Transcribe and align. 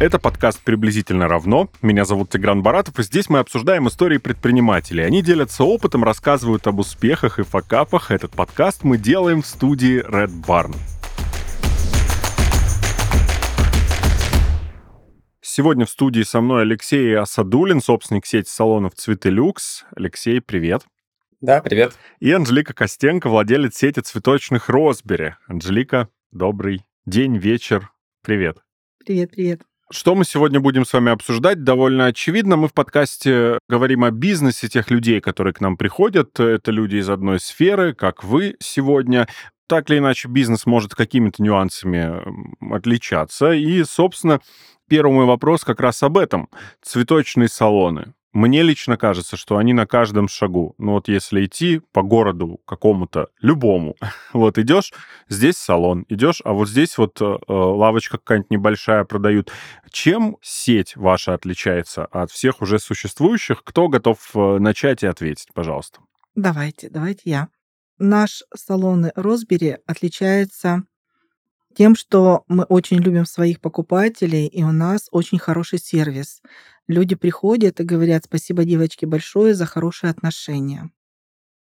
Это 0.00 0.18
подкаст 0.18 0.62
«Приблизительно 0.64 1.28
равно». 1.28 1.68
Меня 1.82 2.06
зовут 2.06 2.30
Тигран 2.30 2.62
Баратов, 2.62 2.98
и 2.98 3.02
здесь 3.02 3.28
мы 3.28 3.38
обсуждаем 3.38 3.86
истории 3.86 4.16
предпринимателей. 4.16 5.04
Они 5.04 5.20
делятся 5.20 5.62
опытом, 5.62 6.04
рассказывают 6.04 6.66
об 6.66 6.78
успехах 6.78 7.38
и 7.38 7.42
факапах. 7.42 8.10
Этот 8.10 8.32
подкаст 8.32 8.82
мы 8.82 8.96
делаем 8.96 9.42
в 9.42 9.46
студии 9.46 10.02
Red 10.02 10.30
Barn. 10.46 10.74
Сегодня 15.42 15.84
в 15.84 15.90
студии 15.90 16.22
со 16.22 16.40
мной 16.40 16.62
Алексей 16.62 17.14
Асадулин, 17.18 17.82
собственник 17.82 18.24
сети 18.24 18.48
салонов 18.48 18.94
«Цветы 18.94 19.28
Люкс». 19.28 19.84
Алексей, 19.94 20.40
привет. 20.40 20.86
Да, 21.42 21.60
привет. 21.60 21.92
И 22.20 22.32
Анжелика 22.32 22.72
Костенко, 22.72 23.28
владелец 23.28 23.76
сети 23.76 24.00
цветочных 24.00 24.70
Росбери. 24.70 25.34
Анжелика, 25.46 26.08
добрый 26.32 26.86
день, 27.04 27.36
вечер. 27.36 27.90
Привет. 28.22 28.56
Привет, 29.04 29.32
привет. 29.32 29.69
Что 29.92 30.14
мы 30.14 30.24
сегодня 30.24 30.60
будем 30.60 30.84
с 30.84 30.92
вами 30.92 31.10
обсуждать? 31.10 31.64
Довольно 31.64 32.06
очевидно. 32.06 32.56
Мы 32.56 32.68
в 32.68 32.74
подкасте 32.74 33.58
говорим 33.68 34.04
о 34.04 34.12
бизнесе 34.12 34.68
тех 34.68 34.88
людей, 34.88 35.20
которые 35.20 35.52
к 35.52 35.60
нам 35.60 35.76
приходят. 35.76 36.38
Это 36.38 36.70
люди 36.70 36.96
из 36.96 37.10
одной 37.10 37.40
сферы, 37.40 37.92
как 37.92 38.22
вы 38.22 38.54
сегодня. 38.60 39.26
Так 39.66 39.90
или 39.90 39.98
иначе, 39.98 40.28
бизнес 40.28 40.64
может 40.64 40.94
какими-то 40.94 41.42
нюансами 41.42 42.22
отличаться. 42.72 43.50
И, 43.50 43.82
собственно, 43.82 44.40
первый 44.88 45.12
мой 45.12 45.26
вопрос 45.26 45.64
как 45.64 45.80
раз 45.80 46.04
об 46.04 46.18
этом. 46.18 46.48
Цветочные 46.82 47.48
салоны. 47.48 48.12
Мне 48.32 48.62
лично 48.62 48.96
кажется, 48.96 49.36
что 49.36 49.56
они 49.56 49.72
на 49.72 49.86
каждом 49.86 50.28
шагу. 50.28 50.74
Ну 50.78 50.92
вот 50.92 51.08
если 51.08 51.44
идти 51.44 51.80
по 51.92 52.02
городу 52.02 52.60
какому-то, 52.64 53.28
любому, 53.40 53.96
вот 54.32 54.56
идешь, 54.58 54.92
здесь 55.28 55.56
салон, 55.56 56.04
идешь, 56.08 56.40
а 56.44 56.52
вот 56.52 56.68
здесь 56.68 56.96
вот 56.96 57.20
э, 57.20 57.24
э, 57.24 57.52
лавочка 57.52 58.18
какая-нибудь 58.18 58.50
небольшая 58.50 59.04
продают. 59.04 59.50
Чем 59.90 60.36
сеть 60.42 60.96
ваша 60.96 61.34
отличается 61.34 62.04
от 62.04 62.30
всех 62.30 62.62
уже 62.62 62.78
существующих? 62.78 63.64
Кто 63.64 63.88
готов 63.88 64.18
э, 64.34 64.58
начать 64.58 65.02
и 65.02 65.08
ответить, 65.08 65.48
пожалуйста? 65.52 66.00
Давайте, 66.36 66.88
давайте 66.88 67.22
я. 67.24 67.48
Наш 67.98 68.44
салон 68.54 69.10
Росбери 69.16 69.76
отличается 69.86 70.84
тем, 71.74 71.96
что 71.96 72.44
мы 72.48 72.64
очень 72.64 72.98
любим 72.98 73.26
своих 73.26 73.60
покупателей, 73.60 74.46
и 74.46 74.62
у 74.62 74.72
нас 74.72 75.08
очень 75.10 75.38
хороший 75.38 75.78
сервис. 75.78 76.42
Люди 76.90 77.14
приходят 77.14 77.78
и 77.78 77.84
говорят 77.84 78.24
спасибо, 78.24 78.64
девочки, 78.64 79.04
большое 79.04 79.54
за 79.54 79.64
хорошие 79.64 80.10
отношения. 80.10 80.90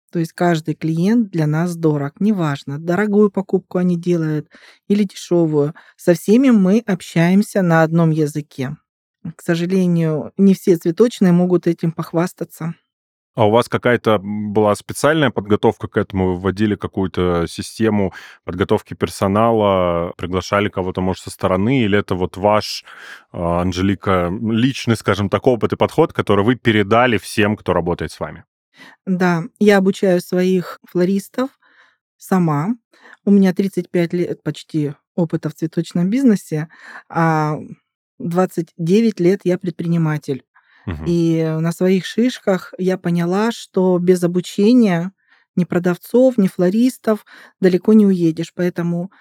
То 0.10 0.20
есть 0.20 0.32
каждый 0.32 0.74
клиент 0.74 1.32
для 1.32 1.48
нас 1.48 1.76
дорог. 1.76 2.22
Неважно, 2.22 2.80
дорогую 2.80 3.30
покупку 3.30 3.78
они 3.78 3.98
делают 3.98 4.48
или 4.88 5.04
дешевую. 5.04 5.76
Со 5.98 6.14
всеми 6.14 6.52
мы 6.52 6.82
общаемся 6.88 7.62
на 7.62 7.84
одном 7.84 8.12
языке. 8.12 8.78
К 9.36 9.42
сожалению, 9.42 10.32
не 10.38 10.54
все 10.54 10.78
цветочные 10.78 11.34
могут 11.34 11.68
этим 11.68 11.92
похвастаться. 11.92 12.76
А 13.38 13.46
у 13.46 13.52
вас 13.52 13.70
какая-то 13.70 14.18
была 14.20 14.74
специальная 14.74 15.30
подготовка 15.30 15.88
к 15.88 15.98
этому? 15.98 16.34
Вы 16.34 16.40
вводили 16.40 16.74
какую-то 16.74 17.46
систему 17.48 18.12
подготовки 18.44 18.96
персонала, 18.96 20.12
приглашали 20.18 20.70
кого-то, 20.70 21.02
может, 21.02 21.22
со 21.22 21.30
стороны, 21.30 21.84
или 21.84 22.00
это 22.00 22.16
вот 22.16 22.36
ваш, 22.36 22.84
а, 23.32 23.62
Анжелика, 23.62 24.32
личный, 24.42 24.96
скажем 24.96 25.30
так, 25.30 25.46
опыт 25.46 25.74
и 25.74 25.76
подход, 25.76 26.14
который 26.14 26.44
вы 26.44 26.56
передали 26.56 27.20
всем, 27.20 27.56
кто 27.56 27.74
работает 27.74 28.12
с 28.12 28.20
вами? 28.20 28.44
Да, 29.06 29.44
я 29.60 29.78
обучаю 29.78 30.20
своих 30.20 30.80
флористов 30.90 31.52
сама. 32.18 32.70
У 33.24 33.30
меня 33.30 33.54
35 33.54 34.14
лет 34.14 34.42
почти 34.42 34.94
опыта 35.16 35.50
в 35.50 35.54
цветочном 35.54 36.10
бизнесе, 36.10 36.70
а 37.08 37.60
29 38.18 39.20
лет 39.20 39.42
я 39.44 39.60
предприниматель. 39.60 40.44
И 41.06 41.44
на 41.60 41.72
своих 41.72 42.06
шишках 42.06 42.74
я 42.78 42.98
поняла, 42.98 43.52
что 43.52 43.98
без 44.00 44.24
обучения 44.24 45.12
ни 45.56 45.66
продавцов, 45.66 46.38
ни 46.38 46.48
флористов 46.48 47.26
далеко 47.60 47.94
не 47.94 48.06
уедешь. 48.06 48.54
Поэтому 48.56 49.12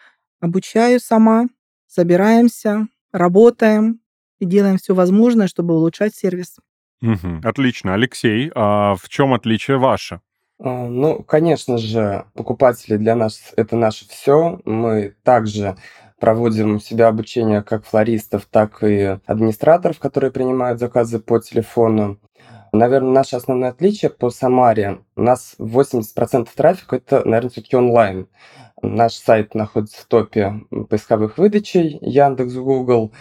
обучаю 0.41 1.01
сама, 1.01 1.47
собираемся, 1.87 2.87
работаем 3.13 4.01
и 4.39 4.45
делаем 4.45 4.77
все 4.77 4.95
возможное, 4.95 5.49
чтобы 5.49 5.75
улучшать 5.75 6.15
сервис. 6.15 6.57
Угу. 7.03 7.41
Отлично. 7.43 7.95
Алексей, 7.95 8.51
а 8.55 8.95
в 8.97 9.09
чем 9.09 9.35
отличие 9.35 9.79
ваше? 9.79 10.21
А, 10.59 10.89
ну, 10.89 11.23
конечно 11.23 11.79
же, 11.79 12.25
покупатели 12.35 12.97
для 12.97 13.15
нас 13.15 13.53
это 13.57 13.77
наше 13.77 14.09
все. 14.09 14.61
Мы 14.65 15.15
также 15.23 15.77
проводим 16.19 16.77
у 16.77 16.81
себя 16.81 17.09
обучение 17.09 17.63
как 17.63 17.85
флористов, 17.85 18.47
так 18.51 18.83
и 18.83 19.19
администраторов, 19.27 19.99
которые 19.99 20.31
принимают 20.31 20.81
заказы 20.81 21.19
по 21.19 21.39
телефону. 21.39 22.19
Наверное, 22.73 23.13
наше 23.13 23.37
основное 23.37 23.71
отличие 23.71 24.11
по 24.11 24.31
Самаре. 24.31 25.01
У 25.17 25.23
нас 25.23 25.55
80% 25.59 26.49
трафика 26.55 26.97
это, 26.97 27.25
наверное, 27.25 27.51
все-таки 27.51 27.77
онлайн. 27.77 28.29
Наш 28.83 29.15
сайт 29.15 29.55
находится 29.55 30.03
в 30.03 30.05
топе 30.05 30.61
поисковых 30.91 31.39
выдачей 31.39 31.99
Яндекс, 32.03 32.55
Google, 32.55 33.13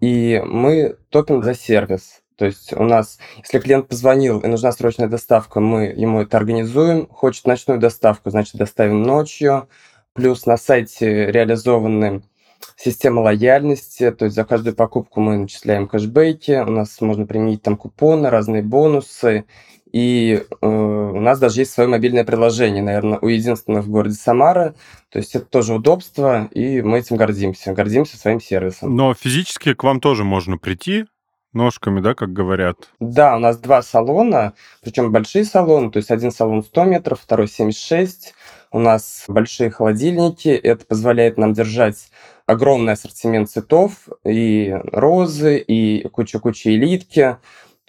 и 0.00 0.40
мы 0.44 0.96
топим 1.08 1.42
за 1.42 1.54
сервис. 1.54 2.22
То 2.36 2.46
есть 2.46 2.72
у 2.72 2.84
нас, 2.84 3.18
если 3.42 3.58
клиент 3.58 3.88
позвонил 3.88 4.40
и 4.40 4.46
нужна 4.46 4.72
срочная 4.72 5.08
доставка, 5.08 5.60
мы 5.60 5.86
ему 5.86 6.22
это 6.22 6.38
организуем. 6.38 7.06
Хочет 7.08 7.46
ночную 7.46 7.78
доставку, 7.78 8.30
значит, 8.30 8.54
доставим 8.54 9.02
ночью. 9.02 9.68
Плюс 10.14 10.46
на 10.46 10.56
сайте 10.56 11.26
реализованы 11.30 12.22
система 12.76 13.20
лояльности, 13.20 14.10
то 14.10 14.24
есть 14.26 14.34
за 14.34 14.44
каждую 14.44 14.74
покупку 14.74 15.20
мы 15.20 15.36
начисляем 15.36 15.88
кэшбэки, 15.88 16.62
у 16.66 16.70
нас 16.70 17.00
можно 17.00 17.26
применить 17.26 17.62
там 17.62 17.76
купоны, 17.76 18.30
разные 18.30 18.62
бонусы, 18.62 19.44
и 19.92 20.42
э, 20.60 20.66
у 20.66 21.20
нас 21.20 21.38
даже 21.40 21.62
есть 21.62 21.72
свое 21.72 21.88
мобильное 21.88 22.24
приложение, 22.24 22.82
наверное, 22.82 23.18
у 23.20 23.26
единственного 23.26 23.82
в 23.82 23.88
городе 23.88 24.14
Самара. 24.14 24.74
То 25.10 25.18
есть 25.18 25.34
это 25.34 25.46
тоже 25.46 25.74
удобство, 25.74 26.46
и 26.52 26.80
мы 26.80 27.00
этим 27.00 27.16
гордимся. 27.16 27.72
Гордимся 27.72 28.16
своим 28.16 28.40
сервисом. 28.40 28.94
Но 28.94 29.14
физически 29.14 29.74
к 29.74 29.82
вам 29.82 30.00
тоже 30.00 30.22
можно 30.22 30.58
прийти, 30.58 31.06
ножками, 31.52 32.00
да, 32.00 32.14
как 32.14 32.32
говорят? 32.32 32.90
Да, 33.00 33.36
у 33.36 33.38
нас 33.38 33.58
два 33.58 33.82
салона, 33.82 34.54
причем 34.82 35.12
большие 35.12 35.44
салоны, 35.44 35.90
то 35.90 35.98
есть 35.98 36.10
один 36.10 36.30
салон 36.30 36.62
100 36.62 36.84
метров, 36.84 37.20
второй 37.20 37.48
76. 37.48 38.34
У 38.72 38.78
нас 38.78 39.24
большие 39.26 39.70
холодильники, 39.70 40.48
это 40.48 40.86
позволяет 40.86 41.38
нам 41.38 41.52
держать 41.52 42.08
огромный 42.46 42.94
ассортимент 42.94 43.50
цветов, 43.50 44.08
и 44.24 44.76
розы, 44.92 45.58
и 45.58 46.08
куча-куча 46.08 46.74
элитки. 46.74 47.36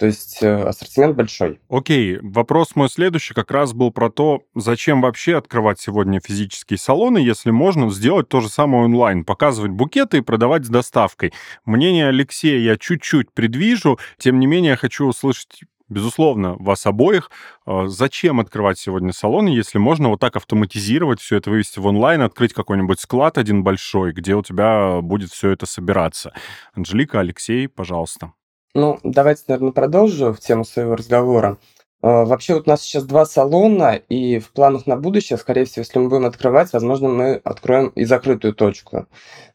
То 0.01 0.07
есть 0.07 0.41
э, 0.41 0.63
ассортимент 0.63 1.15
большой. 1.15 1.59
Окей, 1.69 2.17
вопрос 2.23 2.75
мой 2.75 2.89
следующий 2.89 3.35
как 3.35 3.51
раз 3.51 3.73
был 3.73 3.91
про 3.91 4.09
то, 4.09 4.41
зачем 4.55 4.99
вообще 4.99 5.37
открывать 5.37 5.79
сегодня 5.79 6.19
физические 6.19 6.79
салоны, 6.79 7.19
если 7.19 7.51
можно 7.51 7.87
сделать 7.91 8.27
то 8.27 8.41
же 8.41 8.49
самое 8.49 8.85
онлайн, 8.85 9.23
показывать 9.23 9.69
букеты 9.69 10.17
и 10.17 10.21
продавать 10.21 10.65
с 10.65 10.69
доставкой. 10.69 11.33
Мнение 11.65 12.07
Алексея 12.07 12.57
я 12.57 12.77
чуть-чуть 12.77 13.31
предвижу, 13.31 13.99
тем 14.17 14.39
не 14.39 14.47
менее 14.47 14.75
хочу 14.75 15.05
услышать 15.05 15.65
безусловно, 15.87 16.55
вас 16.55 16.87
обоих. 16.87 17.29
А, 17.67 17.85
зачем 17.85 18.39
открывать 18.39 18.79
сегодня 18.79 19.13
салоны, 19.13 19.49
если 19.49 19.77
можно 19.77 20.09
вот 20.09 20.19
так 20.19 20.35
автоматизировать 20.35 21.21
все 21.21 21.35
это, 21.35 21.51
вывести 21.51 21.77
в 21.77 21.85
онлайн, 21.85 22.23
открыть 22.23 22.53
какой-нибудь 22.53 22.99
склад 22.99 23.37
один 23.37 23.63
большой, 23.63 24.13
где 24.13 24.33
у 24.33 24.41
тебя 24.41 24.99
будет 25.01 25.29
все 25.29 25.51
это 25.51 25.67
собираться? 25.67 26.33
Анжелика, 26.73 27.19
Алексей, 27.19 27.67
пожалуйста. 27.67 28.33
Ну, 28.73 28.99
давайте, 29.03 29.43
наверное, 29.47 29.71
продолжу 29.73 30.33
в 30.33 30.39
тему 30.39 30.63
своего 30.63 30.95
разговора. 30.95 31.57
А, 32.01 32.25
вообще 32.25 32.55
вот 32.55 32.67
у 32.67 32.69
нас 32.69 32.81
сейчас 32.81 33.03
два 33.03 33.25
салона, 33.25 33.95
и 33.95 34.39
в 34.39 34.51
планах 34.51 34.87
на 34.87 34.97
будущее, 34.97 35.37
скорее 35.37 35.65
всего, 35.65 35.81
если 35.81 35.99
мы 35.99 36.09
будем 36.09 36.25
открывать, 36.25 36.73
возможно, 36.73 37.09
мы 37.09 37.35
откроем 37.43 37.89
и 37.89 38.05
закрытую 38.05 38.53
точку. 38.53 39.07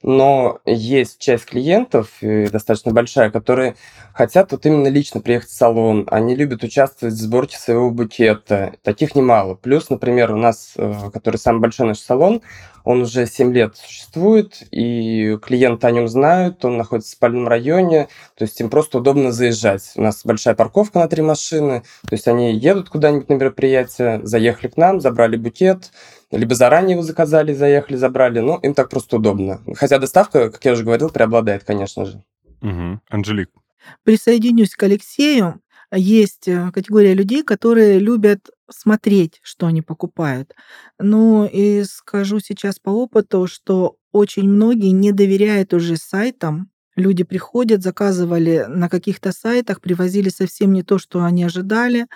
Но 0.03 0.61
есть 0.65 1.19
часть 1.19 1.47
клиентов, 1.47 2.11
достаточно 2.21 2.93
большая, 2.93 3.31
которые 3.31 3.75
хотят 4.15 4.53
вот 4.53 4.65
именно 4.65 4.89
лично 4.89 5.21
приехать 5.21 5.51
в 5.51 5.57
салон. 5.57 6.07
Они 6.11 6.37
любят 6.37 6.63
участвовать 6.63 7.15
в 7.15 7.19
сборке 7.19 7.59
своего 7.59 7.91
букета. 7.91 8.75
Таких 8.83 9.15
немало. 9.15 9.55
Плюс, 9.55 9.91
например, 9.91 10.33
у 10.33 10.37
нас, 10.37 10.75
э, 10.77 10.95
который 11.13 11.37
самый 11.37 11.61
большой 11.61 11.89
наш 11.89 11.99
салон, 11.99 12.43
он 12.87 13.03
уже 13.03 13.27
7 13.27 13.53
лет 13.53 13.77
существует, 13.77 14.63
и 14.71 15.37
клиенты 15.43 15.89
о 15.89 15.91
нем 15.91 16.07
знают, 16.07 16.65
он 16.65 16.77
находится 16.77 17.11
в 17.11 17.17
спальном 17.17 17.49
районе, 17.49 18.07
то 18.37 18.45
есть 18.45 18.61
им 18.61 18.71
просто 18.71 18.99
удобно 18.99 19.33
заезжать. 19.33 19.91
У 19.97 20.03
нас 20.03 20.25
большая 20.25 20.55
парковка 20.55 21.01
на 21.01 21.09
три 21.09 21.21
машины, 21.21 21.83
то 22.03 22.13
есть 22.13 22.29
они 22.29 22.36
едут 22.39 22.89
куда-нибудь 22.89 23.29
на 23.29 23.35
мероприятие, 23.35 24.21
заехали 24.25 24.69
к 24.69 24.77
нам, 24.77 25.01
забрали 25.01 25.37
букет, 25.37 25.91
либо 26.31 26.55
заранее 26.55 26.93
его 26.93 27.03
заказали, 27.03 27.53
заехали, 27.53 27.97
забрали, 27.97 28.41
ну, 28.41 28.59
им 28.59 28.75
так 28.75 28.89
просто 28.89 29.17
удобно. 29.17 29.61
Хотя 29.75 29.99
доставка, 29.99 30.51
как 30.51 30.65
я 30.65 30.73
уже 30.73 30.85
говорил, 30.85 31.11
преобладает, 31.11 31.65
конечно 31.65 32.05
же. 32.05 32.23
Угу. 32.63 33.01
Анжелик. 33.11 33.51
Присоединюсь 34.05 34.75
к 34.75 34.83
Алексею 34.83 35.61
есть 35.93 36.49
э, 36.49 36.71
категория 36.73 37.15
людей, 37.15 37.43
которые 37.45 37.99
любят 37.99 38.51
смотреть, 38.69 39.39
что 39.43 39.67
они 39.67 39.83
покупают. 39.83 40.55
Ну 40.99 41.47
и 41.47 41.85
скажу 41.85 42.41
сейчас 42.41 42.79
по 42.79 42.91
опыту, 42.91 43.47
что 43.47 43.97
очень 44.13 44.49
многие 44.49 44.91
не 44.91 45.13
доверяют 45.13 45.73
уже 45.75 45.97
сайтам, 45.97 46.71
Люди 46.97 47.25
приходят, 47.25 47.83
заказывали 47.83 48.65
на 48.69 48.89
каких-то 48.89 49.33
сайтах, 49.33 49.81
привозили 49.83 50.31
совсем 50.31 50.73
не 50.73 50.83
то, 50.83 50.99
что 50.99 51.23
они 51.25 51.45
ожидали. 51.45 52.07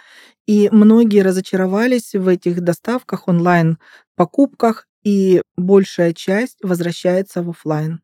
И 0.47 0.69
многие 0.73 1.23
разочаровались 1.23 2.15
в 2.15 2.29
этих 2.29 2.63
доставках, 2.63 3.29
онлайн-покупках, 3.29 4.87
и 5.05 5.43
большая 5.57 6.15
часть 6.15 6.59
возвращается 6.63 7.43
в 7.43 7.51
офлайн. 7.51 8.01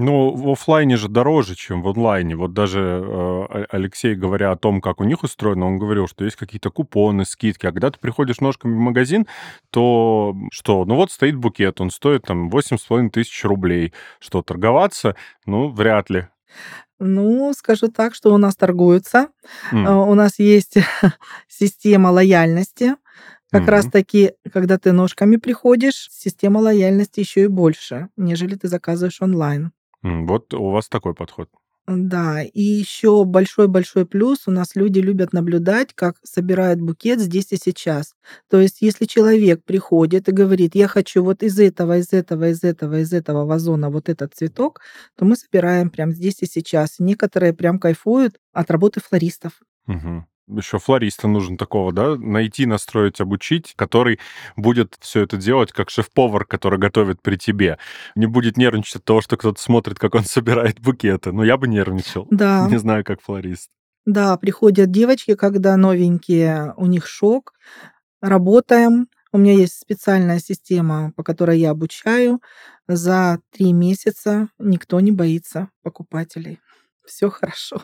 Ну, 0.00 0.30
в 0.30 0.52
офлайне 0.52 0.96
же 0.96 1.08
дороже, 1.08 1.56
чем 1.56 1.82
в 1.82 1.88
онлайне. 1.88 2.36
Вот 2.36 2.52
даже 2.52 3.04
э, 3.04 3.64
Алексей, 3.68 4.14
говоря 4.14 4.52
о 4.52 4.56
том, 4.56 4.80
как 4.80 5.00
у 5.00 5.04
них 5.04 5.24
устроено, 5.24 5.66
он 5.66 5.76
говорил, 5.76 6.06
что 6.06 6.24
есть 6.24 6.36
какие-то 6.36 6.70
купоны, 6.70 7.24
скидки. 7.24 7.66
А 7.66 7.72
когда 7.72 7.90
ты 7.90 7.98
приходишь 7.98 8.40
ножками 8.40 8.76
в 8.76 8.78
магазин, 8.78 9.26
то 9.70 10.36
что? 10.52 10.84
Ну 10.84 10.94
вот 10.94 11.10
стоит 11.10 11.34
букет, 11.34 11.80
он 11.80 11.90
стоит 11.90 12.22
там 12.22 12.48
8,5 12.48 13.10
тысяч 13.10 13.44
рублей. 13.44 13.92
Что, 14.20 14.40
торговаться? 14.40 15.16
Ну, 15.46 15.68
вряд 15.68 16.10
ли. 16.10 16.28
Ну, 17.00 17.52
скажу 17.52 17.88
так, 17.88 18.14
что 18.14 18.32
у 18.32 18.38
нас 18.38 18.54
торгуются. 18.54 19.30
Mm. 19.72 20.10
У 20.10 20.14
нас 20.14 20.38
есть 20.38 20.76
система 21.48 22.10
лояльности. 22.10 22.94
Как 23.50 23.62
mm-hmm. 23.62 23.70
раз 23.70 23.86
таки, 23.86 24.32
когда 24.52 24.78
ты 24.78 24.92
ножками 24.92 25.36
приходишь, 25.36 26.08
система 26.12 26.58
лояльности 26.58 27.18
еще 27.18 27.44
и 27.44 27.46
больше, 27.48 28.10
нежели 28.16 28.54
ты 28.54 28.68
заказываешь 28.68 29.22
онлайн. 29.22 29.72
Вот 30.02 30.54
у 30.54 30.70
вас 30.70 30.88
такой 30.88 31.14
подход. 31.14 31.48
Да, 31.88 32.42
и 32.42 32.60
еще 32.60 33.24
большой-большой 33.24 34.04
плюс 34.04 34.46
у 34.46 34.50
нас 34.50 34.76
люди 34.76 34.98
любят 34.98 35.32
наблюдать, 35.32 35.94
как 35.94 36.16
собирают 36.22 36.82
букет 36.82 37.18
здесь 37.18 37.50
и 37.52 37.56
сейчас. 37.56 38.14
То 38.50 38.60
есть, 38.60 38.82
если 38.82 39.06
человек 39.06 39.64
приходит 39.64 40.28
и 40.28 40.32
говорит, 40.32 40.74
я 40.74 40.86
хочу 40.86 41.24
вот 41.24 41.42
из 41.42 41.58
этого, 41.58 41.96
из 41.96 42.12
этого, 42.12 42.50
из 42.50 42.62
этого, 42.62 43.00
из 43.00 43.14
этого 43.14 43.46
вазона 43.46 43.88
вот 43.88 44.10
этот 44.10 44.34
цветок, 44.34 44.82
то 45.16 45.24
мы 45.24 45.34
собираем 45.34 45.88
прямо 45.88 46.12
здесь 46.12 46.42
и 46.42 46.46
сейчас. 46.46 46.96
Некоторые 46.98 47.54
прям 47.54 47.78
кайфуют 47.78 48.38
от 48.52 48.70
работы 48.70 49.00
флористов. 49.00 49.52
Угу 49.86 50.26
еще 50.48 50.78
флориста 50.78 51.28
нужен 51.28 51.56
такого, 51.56 51.92
да, 51.92 52.16
найти, 52.16 52.66
настроить, 52.66 53.20
обучить, 53.20 53.74
который 53.76 54.18
будет 54.56 54.96
все 55.00 55.22
это 55.22 55.36
делать 55.36 55.72
как 55.72 55.90
шеф-повар, 55.90 56.44
который 56.44 56.78
готовит 56.78 57.20
при 57.22 57.36
тебе. 57.36 57.78
Не 58.14 58.26
будет 58.26 58.56
нервничать 58.56 58.96
от 58.96 59.04
того, 59.04 59.20
что 59.20 59.36
кто-то 59.36 59.60
смотрит, 59.60 59.98
как 59.98 60.14
он 60.14 60.24
собирает 60.24 60.80
букеты. 60.80 61.32
Но 61.32 61.44
я 61.44 61.56
бы 61.56 61.68
нервничал. 61.68 62.26
Да. 62.30 62.68
Не 62.68 62.78
знаю, 62.78 63.04
как 63.04 63.20
флорист. 63.20 63.70
Да, 64.06 64.36
приходят 64.38 64.90
девочки, 64.90 65.34
когда 65.34 65.76
новенькие, 65.76 66.72
у 66.76 66.86
них 66.86 67.06
шок. 67.06 67.52
Работаем. 68.22 69.08
У 69.32 69.38
меня 69.38 69.52
есть 69.52 69.78
специальная 69.78 70.38
система, 70.38 71.12
по 71.14 71.22
которой 71.22 71.58
я 71.58 71.70
обучаю. 71.70 72.40
За 72.86 73.38
три 73.52 73.74
месяца 73.74 74.48
никто 74.58 74.98
не 75.00 75.12
боится 75.12 75.68
покупателей. 75.82 76.58
Все 77.04 77.28
хорошо. 77.28 77.82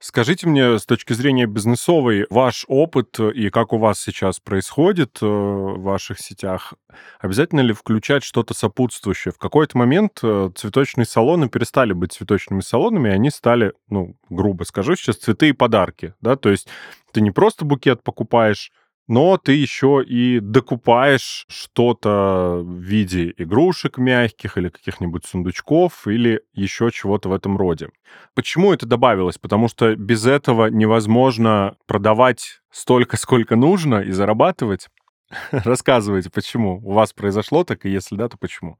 Скажите 0.00 0.46
мне 0.46 0.78
с 0.78 0.86
точки 0.86 1.12
зрения 1.12 1.46
бизнесовой, 1.46 2.24
ваш 2.30 2.64
опыт 2.68 3.18
и 3.18 3.50
как 3.50 3.72
у 3.72 3.78
вас 3.78 4.00
сейчас 4.00 4.38
происходит 4.38 5.18
э, 5.20 5.26
в 5.26 5.82
ваших 5.82 6.20
сетях, 6.20 6.74
обязательно 7.18 7.62
ли 7.62 7.72
включать 7.72 8.22
что-то 8.22 8.54
сопутствующее? 8.54 9.32
В 9.32 9.38
какой-то 9.38 9.76
момент 9.76 10.20
э, 10.22 10.50
цветочные 10.54 11.04
салоны 11.04 11.48
перестали 11.48 11.94
быть 11.94 12.12
цветочными 12.12 12.60
салонами, 12.60 13.08
и 13.08 13.12
они 13.12 13.30
стали, 13.30 13.72
ну, 13.90 14.14
грубо 14.28 14.62
скажу 14.62 14.94
сейчас, 14.94 15.16
цветы 15.16 15.48
и 15.48 15.52
подарки, 15.52 16.14
да, 16.20 16.36
то 16.36 16.48
есть 16.48 16.68
ты 17.12 17.20
не 17.20 17.32
просто 17.32 17.64
букет 17.64 18.04
покупаешь, 18.04 18.70
но 19.08 19.38
ты 19.38 19.52
еще 19.52 20.04
и 20.06 20.38
докупаешь 20.38 21.46
что-то 21.48 22.60
в 22.62 22.78
виде 22.78 23.34
игрушек 23.38 23.96
мягких 23.96 24.58
или 24.58 24.68
каких-нибудь 24.68 25.24
сундучков 25.24 26.06
или 26.06 26.42
еще 26.52 26.90
чего-то 26.90 27.30
в 27.30 27.32
этом 27.32 27.56
роде. 27.56 27.88
Почему 28.34 28.72
это 28.72 28.86
добавилось? 28.86 29.38
Потому 29.38 29.68
что 29.68 29.96
без 29.96 30.26
этого 30.26 30.66
невозможно 30.66 31.76
продавать 31.86 32.60
столько, 32.70 33.16
сколько 33.16 33.56
нужно 33.56 33.96
и 34.02 34.12
зарабатывать. 34.12 34.88
Рассказывайте, 35.50 36.30
почему 36.30 36.80
у 36.84 36.92
вас 36.92 37.14
произошло 37.14 37.64
так, 37.64 37.86
и 37.86 37.90
если 37.90 38.14
да, 38.14 38.28
то 38.28 38.36
почему? 38.36 38.78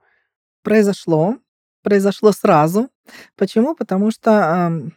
Произошло. 0.63 1.37
Произошло 1.83 2.33
сразу. 2.33 2.91
Почему? 3.37 3.75
Потому 3.75 4.11
что 4.11 4.31
э, 4.31 4.91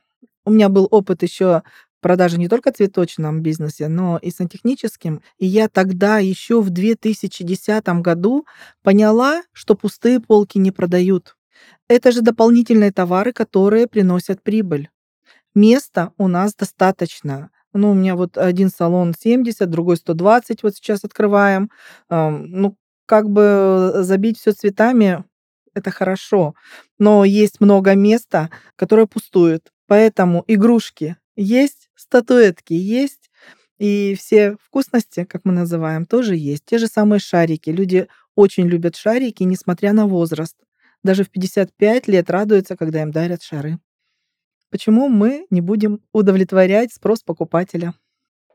у 0.45 0.51
меня 0.51 0.67
был 0.67 0.87
опыт 0.91 1.23
еще 1.23 1.63
продажи 2.01 2.37
не 2.37 2.49
только 2.49 2.71
в 2.71 2.75
цветочном 2.75 3.41
бизнесе, 3.41 3.87
но 3.87 4.17
и 4.17 4.31
сантехническим. 4.31 5.21
И 5.37 5.45
я 5.45 5.69
тогда 5.69 6.17
еще 6.19 6.61
в 6.61 6.69
2010 6.69 7.87
году 8.01 8.45
поняла, 8.83 9.43
что 9.53 9.75
пустые 9.75 10.19
полки 10.19 10.57
не 10.57 10.71
продают. 10.71 11.37
Это 11.87 12.11
же 12.11 12.21
дополнительные 12.21 12.91
товары, 12.91 13.31
которые 13.33 13.87
приносят 13.87 14.41
прибыль. 14.43 14.89
Места 15.53 16.11
у 16.17 16.27
нас 16.27 16.55
достаточно. 16.55 17.51
Ну, 17.73 17.91
у 17.91 17.93
меня 17.93 18.15
вот 18.15 18.37
один 18.37 18.69
салон 18.69 19.13
70, 19.17 19.69
другой 19.69 19.97
120 19.97 20.63
вот 20.63 20.75
сейчас 20.75 21.03
открываем. 21.03 21.69
Ну, 22.09 22.75
как 23.05 23.29
бы 23.29 23.93
забить 23.97 24.39
все 24.39 24.51
цветами 24.53 25.23
это 25.73 25.89
хорошо, 25.89 26.53
но 26.99 27.23
есть 27.23 27.61
много 27.61 27.95
места, 27.95 28.49
которое 28.75 29.05
пустует. 29.07 29.71
Поэтому 29.87 30.43
игрушки 30.47 31.15
есть, 31.37 31.80
статуэтки 32.01 32.73
есть, 32.73 33.29
и 33.77 34.15
все 34.15 34.57
вкусности, 34.63 35.23
как 35.23 35.41
мы 35.43 35.53
называем, 35.53 36.05
тоже 36.05 36.35
есть. 36.35 36.65
Те 36.65 36.77
же 36.77 36.87
самые 36.87 37.19
шарики. 37.19 37.69
Люди 37.69 38.07
очень 38.35 38.67
любят 38.67 38.95
шарики, 38.95 39.43
несмотря 39.43 39.93
на 39.93 40.05
возраст. 40.05 40.55
Даже 41.03 41.23
в 41.23 41.29
55 41.29 42.07
лет 42.07 42.29
радуются, 42.29 42.75
когда 42.75 43.01
им 43.01 43.11
дарят 43.11 43.41
шары. 43.41 43.79
Почему 44.69 45.09
мы 45.09 45.47
не 45.49 45.61
будем 45.61 45.99
удовлетворять 46.13 46.93
спрос 46.93 47.23
покупателя? 47.23 47.93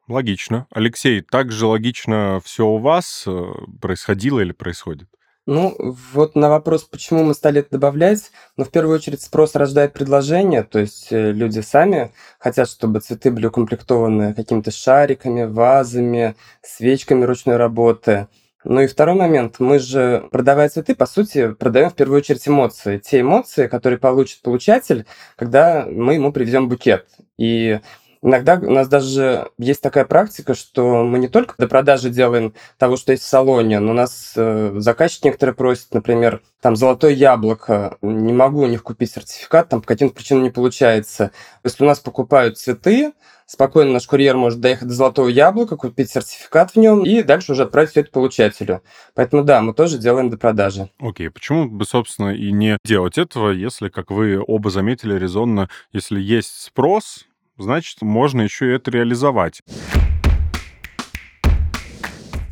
Логично. 0.09 0.67
Алексей, 0.71 1.21
также 1.21 1.67
логично 1.67 2.41
все 2.45 2.67
у 2.67 2.79
вас 2.79 3.25
э, 3.27 3.53
происходило 3.81 4.41
или 4.41 4.53
происходит? 4.53 5.09
Ну, 5.47 5.77
вот 6.13 6.35
на 6.35 6.49
вопрос, 6.49 6.83
почему 6.83 7.23
мы 7.23 7.33
стали 7.33 7.61
это 7.61 7.71
добавлять, 7.71 8.33
ну, 8.57 8.65
в 8.65 8.71
первую 8.71 8.97
очередь 8.97 9.23
спрос 9.23 9.55
рождает 9.55 9.93
предложение, 9.93 10.65
то 10.65 10.81
есть 10.81 11.13
э, 11.13 11.31
люди 11.31 11.61
сами 11.61 12.11
хотят, 12.41 12.69
чтобы 12.69 12.99
цветы 12.99 13.31
были 13.31 13.47
укомплектованы 13.47 14.35
какими-то 14.35 14.73
шариками, 14.73 15.45
вазами, 15.45 16.35
свечками 16.63 17.25
ручной 17.25 17.57
работы. 17.59 18.27
Ну 18.65 18.81
и 18.81 18.89
второй 18.89 19.15
момент, 19.15 19.61
мы 19.61 19.79
же, 19.79 20.27
продавая 20.33 20.69
цветы, 20.69 20.97
по 20.97 21.07
сути, 21.07 21.53
продаем 21.53 21.91
в 21.91 21.95
первую 21.95 22.19
очередь 22.19 22.49
эмоции. 22.49 22.99
Те 22.99 23.21
эмоции, 23.21 23.69
которые 23.69 24.01
получит 24.01 24.43
получатель, 24.43 25.07
когда 25.37 25.87
мы 25.89 26.15
ему 26.15 26.33
привезем 26.33 26.69
букет. 26.69 27.07
И 27.39 27.79
Иногда 28.23 28.55
у 28.55 28.71
нас 28.71 28.89
даже 28.89 29.51
есть 29.59 29.83
такая 29.83 30.05
практика, 30.05 30.55
что 30.55 31.05
мы 31.05 31.19
не 31.19 31.29
только 31.29 31.55
до 31.59 31.69
продажи 31.69 32.11
делаем 32.11 32.55
того, 32.79 32.97
что 32.97 33.13
есть 33.13 33.25
в 33.25 33.29
салоне, 33.29 33.81
но 33.81 33.93
у 33.93 33.95
нас 33.95 34.33
э, 34.37 34.75
заказчик 34.77 35.25
некоторые 35.25 35.55
просят, 35.55 35.93
например, 35.93 36.43
там 36.61 36.77
золотое 36.77 37.13
яблоко, 37.13 37.97
не 38.03 38.33
могу 38.33 38.63
у 38.63 38.67
них 38.67 38.83
купить 38.83 39.13
сертификат, 39.13 39.69
там 39.69 39.81
по 39.81 39.87
каким-то 39.87 40.15
причинам 40.15 40.43
не 40.43 40.51
получается. 40.51 41.31
Если 41.63 41.85
у 41.85 41.87
нас 41.87 42.01
покупают 42.01 42.59
цветы, 42.59 43.13
спокойно 43.47 43.93
наш 43.93 44.07
курьер 44.07 44.37
может 44.37 44.61
доехать 44.61 44.89
до 44.89 44.95
золотого 44.95 45.29
яблока, 45.29 45.77
купить 45.77 46.11
сертификат 46.11 46.73
в 46.73 46.77
нем 46.77 47.05
и 47.05 47.23
дальше 47.23 47.53
уже 47.53 47.63
отправить 47.63 47.91
все 47.91 48.01
это 48.01 48.11
получателю. 48.11 48.83
Поэтому 49.15 49.45
да, 49.45 49.63
мы 49.63 49.73
тоже 49.73 49.99
делаем 49.99 50.31
до 50.31 50.37
продажи. 50.37 50.91
Окей, 50.99 51.29
okay. 51.29 51.31
почему 51.31 51.69
бы, 51.69 51.85
собственно, 51.85 52.35
и 52.35 52.51
не 52.53 52.79
делать 52.85 53.19
этого, 53.19 53.51
если, 53.51 53.89
как 53.89 54.11
вы 54.11 54.43
оба 54.45 54.71
заметили 54.71 55.19
резонно, 55.19 55.69
если 55.93 56.21
есть 56.21 56.63
спрос, 56.63 57.27
значит, 57.59 58.03
можно 58.03 58.43
еще 58.43 58.67
и 58.67 58.75
это 58.75 58.91
реализовать. 58.91 59.63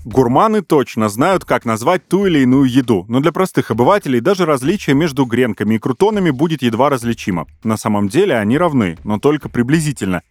Гурманы 0.04 0.60
точно 0.60 1.08
знают, 1.08 1.46
как 1.46 1.64
назвать 1.64 2.06
ту 2.06 2.26
или 2.26 2.40
иную 2.40 2.64
еду, 2.64 3.06
но 3.08 3.20
для 3.20 3.32
простых 3.32 3.70
обывателей 3.70 4.20
даже 4.20 4.44
различие 4.44 4.94
между 4.94 5.24
гренками 5.24 5.76
и 5.76 5.78
крутонами 5.78 6.28
будет 6.30 6.60
едва 6.60 6.90
различимо. 6.90 7.46
На 7.62 7.78
самом 7.78 8.08
деле 8.08 8.36
они 8.36 8.58
равны, 8.58 8.98
но 9.02 9.18
только 9.18 9.48
приблизительно. 9.48 10.22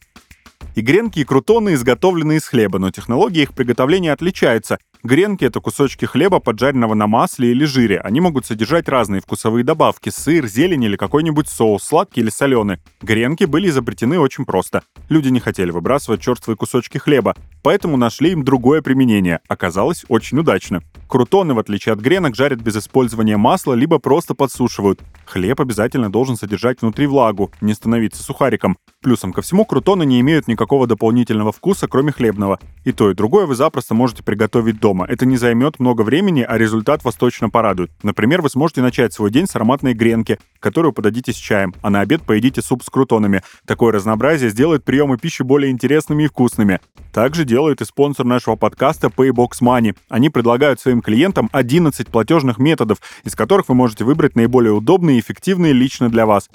И 0.76 0.82
гренки, 0.82 1.20
и 1.20 1.24
крутоны 1.24 1.74
изготовлены 1.74 2.36
из 2.36 2.48
хлеба, 2.48 2.78
но 2.78 2.92
технология 2.92 3.44
их 3.44 3.54
приготовления 3.54 4.14
отличается. 4.14 4.78
Гренки— 5.06 5.44
это 5.46 5.60
кусочки 5.60 6.06
хлеба, 6.06 6.40
поджаренного 6.40 6.94
на 6.94 7.08
масле 7.08 7.52
или 7.52 7.66
жире. 7.66 8.00
Они 8.00 8.22
могут 8.22 8.46
содержать 8.46 8.88
разные 8.88 9.20
вкусовые 9.20 9.66
добавки— 9.66 10.10
сыр, 10.16 10.48
зелень 10.48 10.86
или 10.86 10.96
какой-нибудь 10.96 11.50
соус, 11.50 11.84
сладкий 11.84 12.22
или 12.22 12.30
соленый. 12.30 12.78
Гренки 13.02 13.44
были 13.44 13.68
изобретены 13.68 14.18
очень 14.18 14.46
просто. 14.46 14.84
Люди 15.10 15.28
не 15.28 15.42
хотели 15.42 15.72
выбрасывать 15.72 16.22
черствые 16.22 16.56
кусочки 16.56 17.00
хлеба, 17.00 17.36
поэтому 17.64 17.98
нашли 17.98 18.32
им 18.32 18.46
другое 18.46 18.82
применение. 18.82 19.42
Оказалось 19.50 20.06
очень 20.08 20.40
удачно. 20.40 20.82
Крутоны, 21.10 21.54
в 21.54 21.60
отличие 21.60 21.92
от 21.92 22.00
гренок, 22.00 22.34
жарят 22.34 22.62
без 22.62 22.78
использования 22.78 23.36
масла, 23.36 23.74
либо 23.74 24.00
просто 24.00 24.36
подсушивают. 24.36 25.02
Хлеб 25.26 25.60
обязательно 25.60 26.10
должен 26.10 26.38
содержать 26.38 26.82
внутри 26.82 27.08
влагу, 27.08 27.52
не 27.60 27.74
становиться 27.74 28.24
сухариком. 28.24 28.78
Плюсом 29.02 29.34
ко 29.34 29.42
всему, 29.42 29.66
крутоны 29.66 30.06
не 30.06 30.22
имеют 30.22 30.48
никакого 30.48 30.88
дополнительного 30.88 31.52
вкуса, 31.52 31.90
кроме 31.90 32.14
хлебного. 32.14 32.58
И 32.86 32.94
то, 32.94 33.12
и 33.12 33.14
другое 33.14 33.46
вы 33.46 33.56
запросто 33.56 33.94
можете 33.94 34.24
приготовить 34.24 34.80
дома 34.80 34.93
дома. 34.94 35.06
Это 35.10 35.26
не 35.26 35.38
займет 35.38 35.80
много 35.80 36.04
времени, 36.04 36.46
а 36.48 36.58
результат 36.58 37.04
вас 37.04 37.16
точно 37.16 37.50
порадует. 37.50 37.92
Например, 38.04 38.42
вы 38.42 38.50
сможете 38.50 38.82
начать 38.82 39.14
свой 39.14 39.32
день 39.32 39.48
с 39.48 39.56
ароматной 39.56 39.94
гренки, 39.94 40.40
которую 40.60 40.94
подадите 40.94 41.34
с 41.34 41.36
чаем, 41.36 41.74
а 41.82 41.90
на 41.90 42.02
обед 42.02 42.22
поедите 42.22 42.62
суп 42.62 42.84
с 42.84 42.90
крутонами. 42.90 43.42
Такое 43.66 43.92
разнообразие 43.92 44.50
сделает 44.50 44.84
приемы 44.84 45.18
пищи 45.18 45.42
более 45.42 45.72
интересными 45.72 46.24
и 46.24 46.28
вкусными. 46.28 46.80
Также 47.12 47.44
делает 47.44 47.82
и 47.82 47.86
спонсор 47.86 48.26
нашего 48.26 48.56
подкаста 48.56 49.08
Paybox 49.08 49.62
Money. 49.62 49.96
Они 50.10 50.30
предлагают 50.30 50.80
своим 50.80 51.02
клиентам 51.02 51.50
11 51.52 52.08
платежных 52.08 52.60
методов, 52.60 53.00
из 53.24 53.36
которых 53.36 53.70
вы 53.70 53.76
можете 53.76 54.04
выбрать 54.04 54.36
наиболее 54.36 54.74
удобные 54.74 55.18
и 55.18 55.20
эффективные 55.20 55.74
лично 55.74 56.10
для 56.10 56.26
вас. 56.26 56.50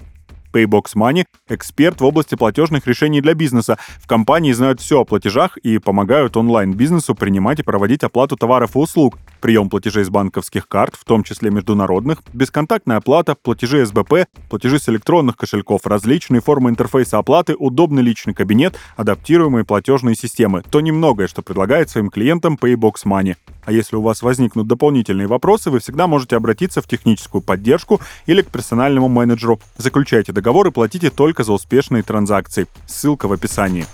Paybox 0.52 0.94
Money— 0.94 1.24
эксперт 1.48 2.00
в 2.00 2.04
области 2.04 2.34
платежных 2.34 2.86
решений 2.86 3.20
для 3.20 3.34
бизнеса. 3.34 3.78
В 3.98 4.06
компании 4.06 4.52
знают 4.52 4.80
все 4.80 5.00
о 5.00 5.04
платежах 5.04 5.56
и 5.58 5.78
помогают 5.78 6.36
онлайн-бизнесу 6.36 7.14
принимать 7.14 7.60
и 7.60 7.62
проводить 7.62 8.04
оплату 8.04 8.36
товаров 8.36 8.76
и 8.76 8.78
услуг, 8.78 9.18
прием 9.38 9.70
платежей 9.70 10.04
с 10.04 10.10
банковских 10.10 10.68
карт, 10.68 10.94
в 10.94 11.04
том 11.04 11.24
числе 11.24 11.50
международных, 11.50 12.22
бесконтактная 12.32 12.98
оплата, 12.98 13.34
платежи 13.34 13.84
СБП, 13.84 14.26
платежи 14.48 14.78
с 14.78 14.88
электронных 14.88 15.36
кошельков, 15.36 15.86
различные 15.86 16.40
формы 16.40 16.70
интерфейса 16.70 17.18
оплаты, 17.18 17.54
удобный 17.54 18.02
личный 18.02 18.34
кабинет, 18.34 18.78
адаптируемые 18.96 19.64
платежные 19.64 20.14
системы. 20.14 20.62
То 20.70 20.80
немногое, 20.80 21.28
что 21.28 21.42
предлагает 21.42 21.90
своим 21.90 22.10
клиентам 22.10 22.58
Paybox 22.60 23.04
Money. 23.04 23.36
А 23.64 23.72
если 23.72 23.96
у 23.96 24.02
вас 24.02 24.22
возникнут 24.22 24.66
дополнительные 24.66 25.26
вопросы, 25.26 25.70
вы 25.70 25.80
всегда 25.80 26.06
можете 26.06 26.36
обратиться 26.36 26.80
в 26.80 26.86
техническую 26.86 27.42
поддержку 27.42 28.00
или 28.26 28.42
к 28.42 28.48
персональному 28.48 29.08
менеджеру. 29.08 29.60
Заключайте 29.76 30.32
договор 30.32 30.68
и 30.68 30.70
платите 30.70 31.10
только 31.10 31.44
за 31.44 31.52
успешные 31.52 32.02
транзакции. 32.02 32.66
Ссылка 32.86 33.28
в 33.28 33.32
описании. 33.32 33.86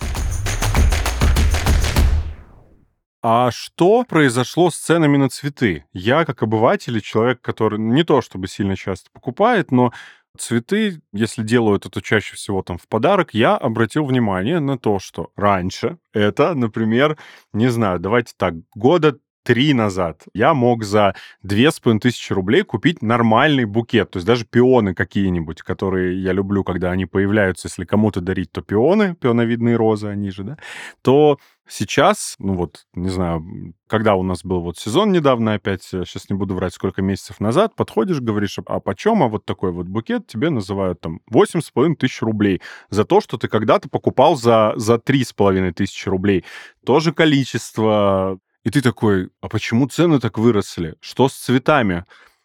А 3.26 3.50
что 3.50 4.04
произошло 4.04 4.68
с 4.68 4.76
ценами 4.76 5.16
на 5.16 5.30
цветы? 5.30 5.86
Я, 5.94 6.26
как 6.26 6.42
обыватель 6.42 6.98
и 6.98 7.02
человек, 7.02 7.40
который 7.40 7.78
не 7.78 8.04
то 8.04 8.20
чтобы 8.20 8.48
сильно 8.48 8.76
часто 8.76 9.08
покупает, 9.14 9.72
но 9.72 9.94
цветы, 10.36 11.00
если 11.10 11.42
делают 11.42 11.86
это 11.86 12.02
чаще 12.02 12.36
всего 12.36 12.62
там 12.62 12.76
в 12.76 12.86
подарок, 12.86 13.32
я 13.32 13.56
обратил 13.56 14.04
внимание 14.04 14.60
на 14.60 14.78
то, 14.78 14.98
что 14.98 15.30
раньше 15.36 15.96
это, 16.12 16.54
например, 16.54 17.16
не 17.54 17.68
знаю, 17.68 17.98
давайте 17.98 18.34
так, 18.36 18.56
года 18.74 19.16
три 19.44 19.74
назад 19.74 20.24
я 20.34 20.54
мог 20.54 20.82
за 20.82 21.14
две 21.42 21.70
с 21.70 21.78
половиной 21.78 22.00
тысячи 22.00 22.32
рублей 22.32 22.62
купить 22.62 23.02
нормальный 23.02 23.66
букет. 23.66 24.10
То 24.10 24.16
есть 24.16 24.26
даже 24.26 24.44
пионы 24.44 24.94
какие-нибудь, 24.94 25.62
которые 25.62 26.20
я 26.20 26.32
люблю, 26.32 26.64
когда 26.64 26.90
они 26.90 27.06
появляются, 27.06 27.68
если 27.68 27.84
кому-то 27.84 28.20
дарить, 28.20 28.50
то 28.50 28.62
пионы, 28.62 29.14
пионовидные 29.14 29.76
розы, 29.76 30.08
они 30.08 30.30
же, 30.30 30.42
да, 30.42 30.58
то 31.02 31.38
сейчас, 31.68 32.36
ну 32.38 32.54
вот, 32.54 32.84
не 32.94 33.08
знаю, 33.08 33.74
когда 33.86 34.14
у 34.14 34.22
нас 34.22 34.44
был 34.44 34.60
вот 34.60 34.78
сезон 34.78 35.12
недавно 35.12 35.54
опять, 35.54 35.82
сейчас 35.82 36.28
не 36.28 36.36
буду 36.36 36.54
врать, 36.54 36.74
сколько 36.74 37.02
месяцев 37.02 37.40
назад, 37.40 37.74
подходишь, 37.74 38.20
говоришь, 38.20 38.58
а 38.66 38.80
почем, 38.80 39.22
а 39.22 39.28
вот 39.28 39.44
такой 39.44 39.72
вот 39.72 39.86
букет 39.86 40.26
тебе 40.26 40.50
называют 40.50 41.00
там 41.00 41.20
восемь 41.28 41.60
с 41.60 41.70
половиной 41.70 41.96
тысяч 41.96 42.22
рублей 42.22 42.60
за 42.90 43.04
то, 43.04 43.20
что 43.20 43.38
ты 43.38 43.48
когда-то 43.48 43.88
покупал 43.88 44.36
за, 44.36 44.72
за 44.76 44.98
три 44.98 45.24
с 45.24 45.32
половиной 45.32 45.72
тысячи 45.72 46.08
рублей. 46.08 46.44
Тоже 46.84 47.12
количество 47.12 48.38
и 48.64 48.70
ты 48.70 48.80
такой, 48.80 49.30
а 49.40 49.48
почему 49.48 49.86
цены 49.86 50.18
так 50.18 50.38
выросли? 50.38 50.96
Что 51.00 51.28
с 51.28 51.34
цветами? 51.34 52.04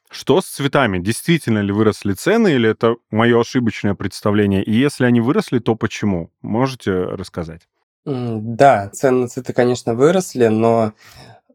Что 0.09 0.41
с 0.41 0.45
цветами? 0.45 0.99
Действительно 0.99 1.59
ли 1.59 1.71
выросли 1.71 2.13
цены 2.13 2.53
или 2.53 2.69
это 2.69 2.95
мое 3.09 3.39
ошибочное 3.39 3.95
представление? 3.95 4.63
И 4.63 4.73
если 4.73 5.05
они 5.05 5.21
выросли, 5.21 5.59
то 5.59 5.75
почему? 5.75 6.31
Можете 6.41 6.91
рассказать? 6.91 7.61
Да, 8.05 8.89
цены 8.89 9.21
на 9.21 9.27
цветы, 9.27 9.53
конечно, 9.53 9.93
выросли, 9.93 10.47
но 10.47 10.93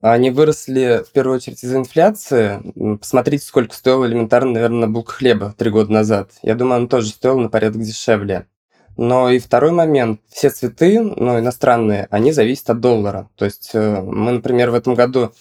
они 0.00 0.30
выросли 0.30 1.02
в 1.06 1.12
первую 1.12 1.36
очередь 1.36 1.62
из-за 1.64 1.78
инфляции. 1.78 2.62
Посмотрите, 2.98 3.44
сколько 3.44 3.74
стоил 3.74 4.06
элементарно, 4.06 4.52
наверное, 4.52 4.88
булка 4.88 5.14
хлеба 5.14 5.54
три 5.58 5.70
года 5.70 5.92
назад. 5.92 6.30
Я 6.42 6.54
думаю, 6.54 6.82
он 6.82 6.88
тоже 6.88 7.08
стоил 7.08 7.38
на 7.38 7.48
порядок 7.48 7.82
дешевле. 7.82 8.46
Но 8.96 9.30
и 9.30 9.38
второй 9.38 9.72
момент. 9.72 10.20
Все 10.28 10.50
цветы, 10.50 11.00
ну, 11.00 11.38
иностранные, 11.38 12.06
они 12.10 12.32
зависят 12.32 12.70
от 12.70 12.80
доллара. 12.80 13.28
То 13.36 13.44
есть 13.44 13.70
э, 13.74 14.00
мы, 14.02 14.32
например, 14.32 14.70
в 14.70 14.74
этом 14.74 14.94
году 14.94 15.32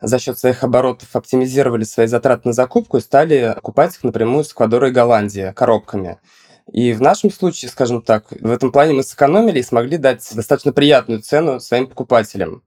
за 0.00 0.18
счет 0.18 0.38
своих 0.38 0.64
оборотов 0.64 1.14
оптимизировали 1.14 1.84
свои 1.84 2.06
затраты 2.06 2.48
на 2.48 2.52
закупку 2.54 2.96
и 2.96 3.02
стали 3.02 3.52
покупать 3.54 3.94
их 3.96 4.04
напрямую 4.04 4.44
с 4.44 4.52
Эквадора 4.52 4.88
и 4.88 4.92
Голландии 4.92 5.52
коробками. 5.54 6.18
И 6.72 6.92
в 6.92 7.02
нашем 7.02 7.30
случае, 7.30 7.70
скажем 7.70 8.02
так, 8.02 8.26
в 8.30 8.50
этом 8.50 8.72
плане 8.72 8.94
мы 8.94 9.02
сэкономили 9.02 9.58
и 9.58 9.64
смогли 9.64 9.98
дать 9.98 10.26
достаточно 10.34 10.72
приятную 10.72 11.20
цену 11.20 11.60
своим 11.60 11.86
покупателям. 11.88 12.62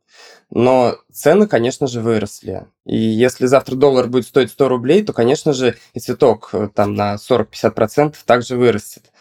Но 0.51 0.97
цены, 1.11 1.47
конечно 1.47 1.87
же, 1.87 2.01
выросли. 2.01 2.67
И 2.85 2.97
если 2.97 3.47
завтра 3.47 3.75
доллар 3.75 4.07
будет 4.07 4.27
стоить 4.27 4.51
100 4.51 4.69
рублей, 4.69 5.03
то, 5.03 5.13
конечно 5.13 5.53
же, 5.53 5.75
и 5.93 5.99
цветок 5.99 6.49
э, 6.53 6.69
там 6.73 6.93
на 6.93 7.15
40-50% 7.15 8.15
также 8.25 8.57
вырастет. 8.57 9.11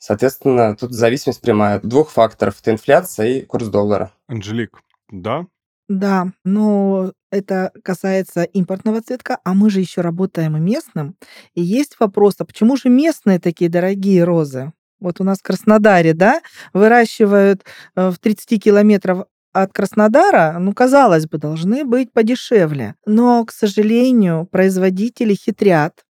Соответственно, 0.00 0.74
тут 0.74 0.92
зависимость 0.92 1.42
прямая 1.42 1.76
от 1.76 1.86
двух 1.86 2.10
факторов. 2.10 2.58
Это 2.60 2.72
инфляция 2.72 3.26
и 3.26 3.40
курс 3.42 3.68
доллара. 3.68 4.10
Анжелик, 4.26 4.80
да? 5.10 5.46
Да, 5.88 6.28
но 6.42 7.12
это 7.30 7.70
касается 7.84 8.44
импортного 8.44 9.02
цветка, 9.02 9.38
а 9.44 9.52
мы 9.52 9.68
же 9.68 9.80
еще 9.80 10.00
работаем 10.00 10.56
и 10.56 10.60
местным. 10.60 11.16
И 11.54 11.60
есть 11.60 11.96
вопрос, 12.00 12.36
а 12.38 12.46
почему 12.46 12.76
же 12.76 12.88
местные 12.88 13.38
такие 13.38 13.70
дорогие 13.70 14.24
розы? 14.24 14.72
Вот 15.00 15.20
у 15.20 15.24
нас 15.24 15.38
в 15.38 15.42
Краснодаре, 15.42 16.14
да, 16.14 16.40
выращивают 16.72 17.64
э, 17.94 18.08
в 18.10 18.18
30 18.18 18.62
километров 18.62 19.26
от 19.52 19.72
Краснодара, 19.72 20.56
ну, 20.58 20.72
казалось 20.72 21.26
бы, 21.26 21.36
должны 21.36 21.84
быть 21.84 22.12
подешевле. 22.12 22.94
Но, 23.04 23.44
к 23.44 23.52
сожалению, 23.52 24.46
производители 24.50 25.34
хитрят, 25.34 26.04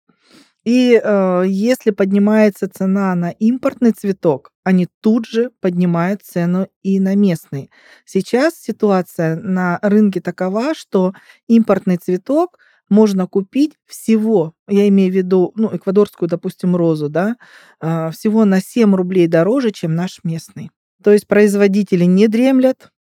и 0.65 1.01
э, 1.03 1.45
если 1.47 1.91
поднимается 1.91 2.69
цена 2.69 3.15
на 3.15 3.31
импортный 3.31 3.93
цветок, 3.93 4.53
они 4.65 4.89
тут 5.01 5.27
же 5.27 5.51
поднимают 5.61 6.23
цену 6.23 6.69
и 6.83 7.01
на 7.01 7.15
местный. 7.15 7.71
Сейчас 8.05 8.55
ситуация 8.57 9.37
на 9.37 9.79
рынке 9.83 10.21
такова, 10.21 10.75
что 10.75 11.15
импортный 11.47 11.97
цветок 11.97 12.59
можно 12.91 13.27
купить 13.27 13.75
всего, 13.87 14.55
я 14.67 14.89
имею 14.89 15.13
в 15.13 15.17
виду, 15.17 15.53
ну, 15.57 15.75
эквадорскую, 15.75 16.29
допустим, 16.29 16.75
розу, 16.77 17.09
да, 17.09 17.37
э, 17.81 18.11
всего 18.11 18.45
на 18.45 18.61
7 18.61 18.95
рублей 18.95 19.27
дороже, 19.27 19.71
чем 19.71 19.95
наш 19.95 20.21
местный. 20.25 20.71
То 21.03 21.13
есть 21.13 21.27
производители 21.27 22.05
не 22.05 22.29
дремлят, 22.29 22.91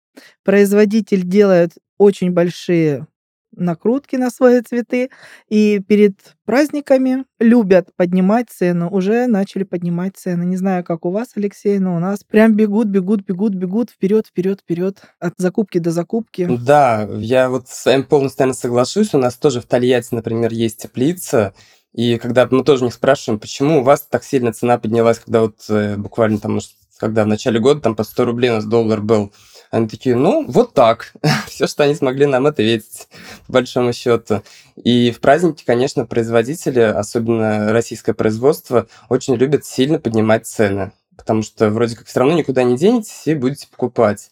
производитель 0.44 1.22
делает 1.22 1.72
очень 1.98 2.30
большие 2.30 3.06
накрутки 3.52 4.17
на 4.17 4.31
свои 4.31 4.61
цветы. 4.61 5.11
И 5.49 5.81
перед 5.87 6.14
праздниками 6.45 7.25
любят 7.38 7.88
поднимать 7.97 8.50
цену. 8.50 8.88
Уже 8.90 9.26
начали 9.26 9.64
поднимать 9.64 10.17
цены. 10.17 10.45
Не 10.45 10.57
знаю, 10.57 10.85
как 10.85 11.05
у 11.05 11.11
вас, 11.11 11.28
Алексей, 11.37 11.78
но 11.78 11.97
у 11.97 11.99
нас 11.99 12.25
прям 12.25 12.55
бегут, 12.55 12.88
бегут, 12.88 13.23
бегут, 13.23 13.55
бегут 13.55 13.90
вперед, 13.90 14.26
вперед, 14.26 14.61
вперед 14.61 15.02
от 15.19 15.35
закупки 15.38 15.78
до 15.78 15.90
закупки. 15.90 16.49
Да, 16.61 17.09
я 17.19 17.49
вот 17.50 17.69
с 17.69 17.85
вами 17.85 18.02
полностью, 18.02 18.43
наверное, 18.43 18.61
соглашусь. 18.61 19.14
У 19.14 19.19
нас 19.19 19.37
тоже 19.37 19.61
в 19.61 19.67
Тольятти, 19.67 20.14
например, 20.14 20.52
есть 20.52 20.83
теплица. 20.83 21.55
И 21.93 22.19
когда 22.19 22.47
мы 22.50 22.62
тоже 22.64 22.85
них 22.85 22.95
спрашиваем, 22.95 23.40
почему 23.40 23.81
у 23.81 23.83
вас 23.83 24.02
так 24.02 24.23
сильно 24.23 24.52
цена 24.52 24.78
поднялась, 24.78 25.19
когда 25.19 25.40
вот 25.40 25.64
э, 25.69 25.97
буквально 25.97 26.38
там, 26.38 26.61
когда 26.99 27.25
в 27.25 27.26
начале 27.26 27.59
года 27.61 27.81
там 27.81 27.97
по 27.97 28.05
100 28.05 28.25
рублей 28.25 28.50
у 28.50 28.55
нас 28.55 28.67
доллар 28.67 29.00
был, 29.00 29.33
они 29.70 29.88
такие, 29.88 30.16
ну, 30.16 30.44
вот 30.48 30.72
так. 30.75 31.12
Все, 31.46 31.66
что 31.66 31.84
они 31.84 31.94
смогли 31.94 32.26
нам 32.26 32.46
ответить, 32.46 33.08
по 33.46 33.54
большому 33.54 33.92
счету. 33.92 34.42
И 34.76 35.10
в 35.10 35.20
праздники, 35.20 35.64
конечно, 35.64 36.06
производители, 36.06 36.80
особенно 36.80 37.72
российское 37.72 38.14
производство, 38.14 38.87
очень 39.08 39.34
любят 39.34 39.64
сильно 39.64 39.98
поднимать 39.98 40.46
цены. 40.46 40.92
Потому 41.16 41.42
что 41.42 41.70
вроде 41.70 41.96
как 41.96 42.06
все 42.06 42.20
равно 42.20 42.34
никуда 42.34 42.62
не 42.62 42.76
денетесь 42.76 43.26
и 43.26 43.34
будете 43.34 43.66
покупать. 43.68 44.30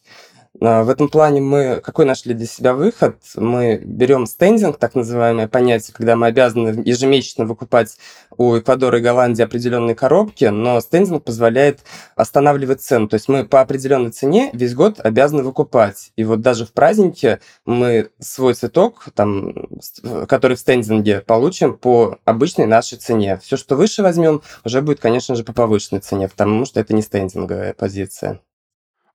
А, 0.61 0.83
в 0.83 0.89
этом 0.89 1.09
плане 1.09 1.41
мы 1.41 1.81
какой 1.85 2.05
нашли 2.05 2.35
для 2.35 2.47
себя 2.47 2.75
выход? 2.75 3.17
Мы 3.37 3.81
берем 3.85 4.27
стендинг, 4.27 4.79
так 4.79 4.95
называемое 4.95 5.49
понятие, 5.49 5.95
когда 5.95 6.17
мы 6.17 6.27
обязаны 6.29 6.83
ежемесячно 6.85 7.45
выкупать 7.45 7.99
у 8.37 8.59
Эквадора 8.59 8.99
и 8.99 9.03
Голландии 9.03 9.43
определенные 9.43 9.95
коробки, 9.95 10.45
но 10.47 10.81
стендинг 10.81 11.25
позволяет 11.25 11.81
останавливать 12.15 12.81
цену. 12.81 13.09
То 13.09 13.15
есть 13.15 13.29
мы 13.29 13.45
по 13.45 13.61
определенной 13.61 14.11
цене 14.11 14.51
весь 14.53 14.75
год 14.75 15.01
обязаны 15.01 15.43
выкупать. 15.43 16.13
И 16.17 16.25
вот 16.25 16.41
даже 16.41 16.67
в 16.67 16.73
празднике 16.73 17.41
мы 17.65 18.11
свой 18.19 18.55
цветок, 18.55 19.07
там, 19.15 19.55
который 20.29 20.57
в 20.57 20.61
стендинге, 20.61 21.21
получим 21.21 21.77
по 21.77 22.19
обычной 22.25 22.67
нашей 22.67 22.99
цене. 22.99 23.39
Все, 23.43 23.57
что 23.57 23.77
выше 23.77 24.03
возьмем, 24.03 24.43
уже 24.65 24.81
будет, 24.83 25.01
конечно 25.01 25.35
же, 25.35 25.45
по 25.45 25.53
повышенной 25.53 26.01
цене, 26.01 26.29
потому 26.29 26.65
что 26.65 26.81
это 26.81 26.95
не 26.95 27.03
стендинговая 27.03 27.75
позиция. 27.75 28.41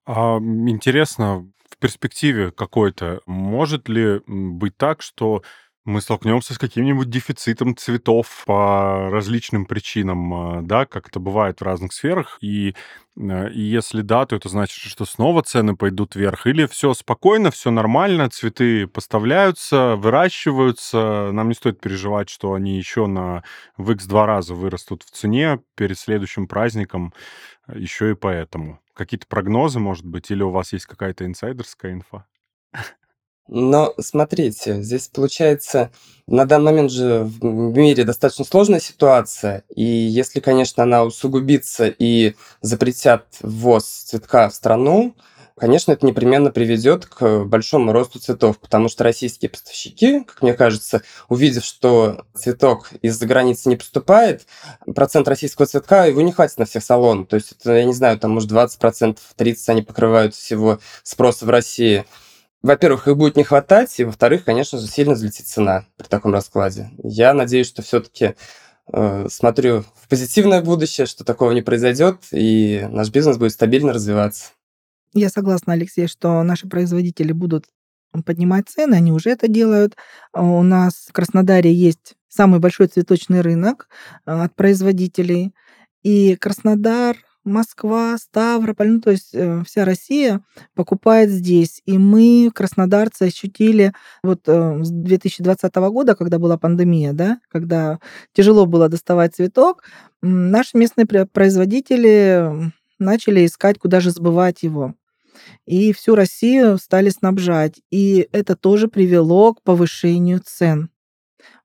А, 0.05 0.38
интересно, 0.39 1.48
в 1.70 1.77
перспективе 1.77 2.51
какой-то, 2.51 3.22
может 3.25 3.88
ли 3.88 4.22
быть 4.27 4.75
так, 4.77 5.01
что 5.01 5.43
мы 5.84 6.00
столкнемся 6.01 6.53
с 6.53 6.60
каким-нибудь 6.60 7.10
дефицитом 7.10 7.75
цветов 7.75 8.43
по 8.46 9.10
различным 9.10 9.65
причинам, 9.65 10.34
а, 10.34 10.62
да, 10.62 10.86
как 10.86 11.08
это 11.08 11.20
бывает 11.20 11.60
в 11.60 11.63
разных 11.63 11.93
сферах. 11.93 12.38
И, 12.41 12.75
э, 13.17 13.51
и 13.51 13.62
если 13.62 14.01
да, 14.01 14.25
то 14.27 14.36
это 14.36 14.48
значит, 14.50 14.75
что 14.77 15.05
снова 15.05 15.41
цены 15.41 15.75
пойдут 15.75 16.15
вверх. 16.15 16.46
Или 16.46 16.67
все 16.67 16.93
спокойно, 16.93 17.50
все 17.51 17.72
нормально, 17.72 18.29
цветы 18.29 18.86
поставляются, 18.88 19.96
выращиваются. 19.96 21.31
Нам 21.31 21.50
не 21.50 21.55
стоит 21.55 21.79
переживать, 21.81 22.29
что 22.29 22.53
они 22.53 22.77
еще 22.77 23.08
на 23.08 23.43
в 23.77 23.89
x2 23.91 24.25
раза 24.25 24.53
вырастут 24.53 25.01
в 25.03 25.10
цене 25.12 25.62
перед 25.75 25.98
следующим 25.98 26.48
праздником, 26.48 27.12
еще 27.74 28.12
и 28.12 28.15
поэтому. 28.15 28.80
Какие-то 28.93 29.27
прогнозы, 29.27 29.79
может 29.79 30.05
быть, 30.05 30.31
или 30.31 30.43
у 30.43 30.51
вас 30.51 30.74
есть 30.74 30.86
какая-то 30.86 31.25
инсайдерская 31.25 31.93
инфа? 31.93 32.25
Но 33.48 33.93
смотрите, 34.00 34.81
здесь 34.81 35.07
получается, 35.10 35.91
на 36.27 36.45
данный 36.45 36.71
момент 36.71 36.91
же 36.91 37.24
в 37.25 37.77
мире 37.77 38.05
достаточно 38.05 38.45
сложная 38.45 38.79
ситуация, 38.79 39.65
и 39.75 39.83
если, 39.83 40.39
конечно, 40.39 40.83
она 40.83 41.03
усугубится 41.03 41.88
и 41.88 42.36
запретят 42.62 43.25
ввоз 43.41 43.86
цветка 43.86 44.48
в 44.50 44.55
страну, 44.55 45.15
конечно, 45.61 45.91
это 45.91 46.05
непременно 46.05 46.49
приведет 46.49 47.05
к 47.05 47.43
большому 47.43 47.93
росту 47.93 48.19
цветов, 48.19 48.59
потому 48.59 48.89
что 48.89 49.03
российские 49.03 49.49
поставщики, 49.49 50.23
как 50.23 50.41
мне 50.41 50.55
кажется, 50.55 51.03
увидев, 51.29 51.63
что 51.63 52.25
цветок 52.33 52.89
из-за 53.03 53.27
границы 53.27 53.69
не 53.69 53.75
поступает, 53.75 54.47
процент 54.95 55.27
российского 55.27 55.67
цветка, 55.67 56.05
его 56.05 56.21
не 56.21 56.31
хватит 56.31 56.57
на 56.57 56.65
всех 56.65 56.83
салон. 56.83 57.27
То 57.27 57.35
есть, 57.35 57.51
это, 57.51 57.73
я 57.73 57.85
не 57.85 57.93
знаю, 57.93 58.17
там, 58.17 58.31
может, 58.31 58.51
20%, 58.51 59.17
30% 59.37 59.55
они 59.67 59.83
покрывают 59.83 60.33
всего 60.33 60.79
спроса 61.03 61.45
в 61.45 61.49
России– 61.49 62.05
во-первых, 62.63 63.07
их 63.07 63.17
будет 63.17 63.37
не 63.37 63.43
хватать, 63.43 63.99
и 63.99 64.03
во-вторых, 64.03 64.43
конечно 64.43 64.77
же, 64.77 64.85
сильно 64.85 65.15
взлетит 65.15 65.47
цена 65.47 65.85
при 65.97 66.05
таком 66.05 66.31
раскладе. 66.31 66.91
Я 67.01 67.33
надеюсь, 67.33 67.67
что 67.67 67.81
все-таки 67.81 68.35
э, 68.93 69.27
смотрю 69.29 69.83
в 69.95 70.07
позитивное 70.07 70.61
будущее, 70.61 71.07
что 71.07 71.23
такого 71.23 71.53
не 71.53 71.63
произойдет, 71.63 72.17
и 72.31 72.87
наш 72.91 73.09
бизнес 73.09 73.37
будет 73.37 73.53
стабильно 73.53 73.93
развиваться. 73.93 74.51
Я 75.13 75.29
согласна, 75.29 75.73
Алексей, 75.73 76.07
что 76.07 76.41
наши 76.43 76.67
производители 76.67 77.31
будут 77.33 77.65
поднимать 78.25 78.69
цены, 78.69 78.95
они 78.95 79.11
уже 79.11 79.29
это 79.29 79.47
делают. 79.47 79.95
А 80.33 80.43
у 80.43 80.63
нас 80.63 81.05
в 81.09 81.13
Краснодаре 81.13 81.73
есть 81.73 82.15
самый 82.27 82.59
большой 82.59 82.87
цветочный 82.87 83.41
рынок 83.41 83.87
э, 84.25 84.31
от 84.31 84.55
производителей, 84.55 85.53
и 86.03 86.35
Краснодар 86.35 87.17
Москва, 87.43 88.17
Ставрополь, 88.17 88.89
ну, 88.89 89.01
то 89.01 89.11
есть 89.11 89.33
э, 89.33 89.63
вся 89.65 89.85
Россия 89.85 90.41
покупает 90.75 91.29
здесь. 91.29 91.81
И 91.85 91.97
мы, 91.97 92.51
краснодарцы, 92.53 93.23
ощутили 93.23 93.93
вот 94.23 94.41
э, 94.47 94.83
с 94.83 94.89
2020 94.89 95.75
года, 95.75 96.15
когда 96.15 96.39
была 96.39 96.57
пандемия, 96.57 97.13
да, 97.13 97.39
когда 97.49 97.99
тяжело 98.33 98.65
было 98.65 98.89
доставать 98.89 99.35
цветок, 99.35 99.83
наши 100.21 100.77
местные 100.77 101.05
производители 101.05 102.71
начали 102.99 103.45
искать, 103.45 103.79
куда 103.79 103.99
же 103.99 104.11
сбывать 104.11 104.63
его. 104.63 104.93
И 105.65 105.93
всю 105.93 106.15
Россию 106.15 106.77
стали 106.77 107.10
снабжать. 107.10 107.81
И 107.91 108.27
это 108.31 108.55
тоже 108.55 108.88
привело 108.88 109.53
к 109.53 109.62
повышению 109.63 110.41
цен 110.43 110.89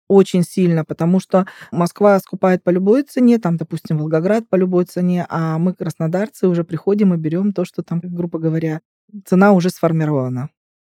очень 0.08 0.44
сильно, 0.44 0.84
потому 0.84 1.20
что 1.20 1.46
Москва 1.72 2.18
скупает 2.20 2.62
по 2.62 2.70
любой 2.70 3.02
цене, 3.02 3.38
там, 3.38 3.56
допустим, 3.56 3.98
Волгоград 3.98 4.48
по 4.48 4.56
любой 4.56 4.84
цене, 4.84 5.26
а 5.28 5.58
мы, 5.58 5.74
краснодарцы, 5.74 6.48
уже 6.48 6.64
приходим 6.64 7.14
и 7.14 7.16
берем 7.16 7.52
то, 7.52 7.64
что 7.64 7.82
там, 7.82 8.00
грубо 8.02 8.38
говоря, 8.38 8.80
цена 9.24 9.52
уже 9.52 9.70
сформирована. 9.70 10.50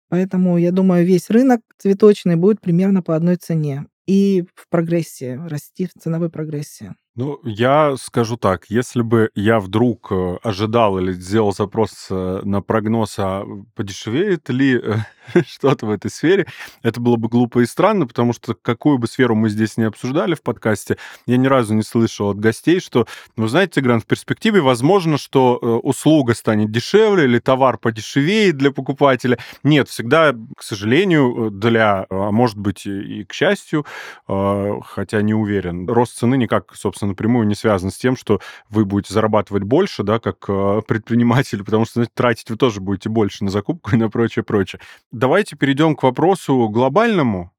Поэтому, 0.09 0.59
я 0.59 0.73
думаю, 0.73 1.07
весь 1.07 1.31
рынок 1.31 1.61
цветочный 1.79 2.37
будет 2.37 2.61
примерно 2.61 3.03
по 3.03 3.15
одной 3.15 3.37
цене 3.37 3.87
и 4.07 4.45
в 4.55 4.69
прогрессии, 4.69 5.41
расти 5.49 5.87
в 5.87 6.01
ценовой 6.01 6.31
прогрессии. 6.31 6.95
Ну, 7.17 7.40
я 7.43 7.97
скажу 7.97 8.37
так, 8.37 8.67
если 8.69 9.02
бы 9.02 9.31
я 9.35 9.59
вдруг 9.59 10.12
э, 10.12 10.37
ожидал 10.45 10.97
или 11.00 11.11
сделал 11.11 11.52
запрос 11.52 12.07
э, 12.09 12.40
на 12.45 12.62
прогноз, 12.62 13.17
а 13.19 13.45
подешевеет 13.75 14.49
ли 14.49 14.81
э, 14.81 14.95
что-то 15.47 15.87
в 15.87 15.90
этой 15.90 16.09
сфере, 16.09 16.47
это 16.85 17.00
было 17.00 17.17
бы 17.17 17.29
глупо 17.29 17.61
и 17.61 17.67
странно, 17.67 18.07
потому 18.07 18.33
что 18.33 18.55
какую 18.55 18.99
бы 18.99 19.09
сферу 19.09 19.35
мы 19.35 19.49
здесь 19.49 19.76
не 19.76 19.85
обсуждали 19.85 20.37
в 20.37 20.43
подкасте, 20.43 20.99
я 21.26 21.37
ни 21.37 21.49
разу 21.49 21.75
не 21.75 21.82
слышал 21.82 22.30
от 22.30 22.39
гостей, 22.39 22.78
что, 22.78 23.08
ну, 23.37 23.49
знаете, 23.49 23.80
Тигран, 23.80 24.00
в 24.00 24.06
перспективе 24.06 24.61
возможно, 24.61 25.19
что 25.19 25.56
услуга 25.56 26.35
станет 26.35 26.71
дешевле 26.71 27.25
или 27.25 27.41
товар 27.41 27.78
подешевеет 27.78 28.56
для 28.56 28.71
покупателя. 28.71 29.39
Нет, 29.65 29.89
всегда, 29.89 30.32
к 30.56 30.63
сожалению, 30.63 31.50
для, 31.50 32.06
а 32.08 32.30
может 32.30 32.56
быть 32.56 32.87
и 32.87 33.25
к 33.25 33.32
счастью, 33.32 33.85
хотя 34.26 35.23
не 35.23 35.35
уверен, 35.35 35.89
рост 35.89 36.17
цены 36.17 36.37
никак, 36.37 36.75
собственно, 36.76 37.00
собственно, 37.00 37.10
напрямую 37.10 37.47
не 37.47 37.54
связано 37.54 37.91
с 37.91 37.97
тем, 37.97 38.17
что 38.17 38.41
вы 38.69 38.84
будете 38.84 39.15
зарабатывать 39.15 39.63
больше, 39.63 40.02
да, 40.02 40.19
как 40.19 40.45
э, 40.49 40.82
предприниматель, 40.86 41.65
потому 41.65 41.84
что 41.84 41.95
знаете, 41.95 42.13
тратить 42.15 42.50
вы 42.50 42.56
тоже 42.56 42.80
будете 42.80 43.08
больше 43.08 43.45
на 43.45 43.50
закупку 43.50 43.93
и 43.93 43.97
на 43.97 44.10
прочее, 44.10 44.45
прочее. 44.45 44.80
Давайте 45.10 45.56
перейдем 45.56 45.97
к 45.97 46.02
вопросу 46.02 46.69
глобальному. 46.69 47.52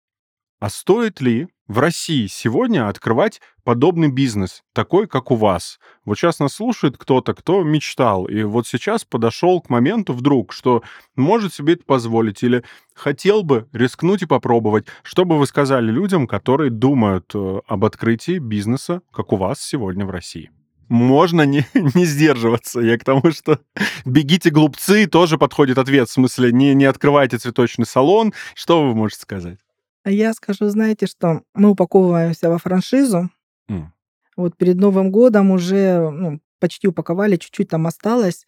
А 0.60 0.69
стоит 0.69 1.21
ли 1.21 1.47
в 1.71 1.79
России 1.79 2.27
сегодня 2.27 2.89
открывать 2.89 3.39
подобный 3.63 4.10
бизнес, 4.10 4.62
такой, 4.73 5.07
как 5.07 5.31
у 5.31 5.36
вас? 5.36 5.79
Вот 6.03 6.17
сейчас 6.17 6.39
нас 6.39 6.55
слушает 6.55 6.97
кто-то, 6.97 7.34
кто 7.34 7.63
мечтал, 7.63 8.25
и 8.25 8.43
вот 8.43 8.67
сейчас 8.67 9.05
подошел 9.05 9.62
к 9.62 9.69
моменту 9.69 10.12
вдруг, 10.12 10.51
что 10.51 10.84
может 11.15 11.53
себе 11.53 11.75
это 11.75 11.86
позволить, 11.86 12.43
или 12.43 12.65
хотел 12.93 13.43
бы 13.43 13.69
рискнуть 13.71 14.21
и 14.21 14.25
попробовать. 14.25 14.88
Что 15.01 15.23
бы 15.23 15.39
вы 15.39 15.47
сказали 15.47 15.89
людям, 15.89 16.27
которые 16.27 16.71
думают 16.71 17.31
э, 17.34 17.62
об 17.65 17.86
открытии 17.86 18.38
бизнеса, 18.39 19.01
как 19.13 19.31
у 19.31 19.38
вас 19.38 19.62
сегодня 19.62 20.05
в 20.05 20.10
России? 20.10 20.51
можно 20.89 21.43
не, 21.43 21.65
не 21.73 22.03
сдерживаться. 22.03 22.81
Я 22.81 22.97
к 22.97 23.05
тому, 23.05 23.31
что 23.31 23.60
бегите, 24.05 24.49
глупцы, 24.49 25.07
тоже 25.07 25.38
подходит 25.38 25.77
ответ. 25.77 26.10
В 26.10 26.12
смысле, 26.12 26.51
не, 26.51 26.73
не 26.73 26.84
открывайте 26.84 27.38
цветочный 27.38 27.86
салон. 27.86 28.34
Что 28.55 28.86
вы 28.86 28.93
можете 28.93 29.21
сказать? 29.21 29.60
Я 30.06 30.34
скажу, 30.34 30.68
знаете, 30.70 31.06
что 31.06 31.44
мы 31.54 31.70
упаковываемся 31.70 32.50
во 32.50 32.58
франшизу. 32.58 33.30
Mm. 33.70 33.86
Вот 34.36 34.58
перед 34.58 34.78
Новым 34.78 35.12
годом 35.12 35.52
уже 35.52 36.10
ну, 36.10 36.40
почти 36.60 36.88
упаковали, 36.88 37.36
чуть-чуть 37.36 37.70
там 37.70 37.88
осталось. 37.88 38.46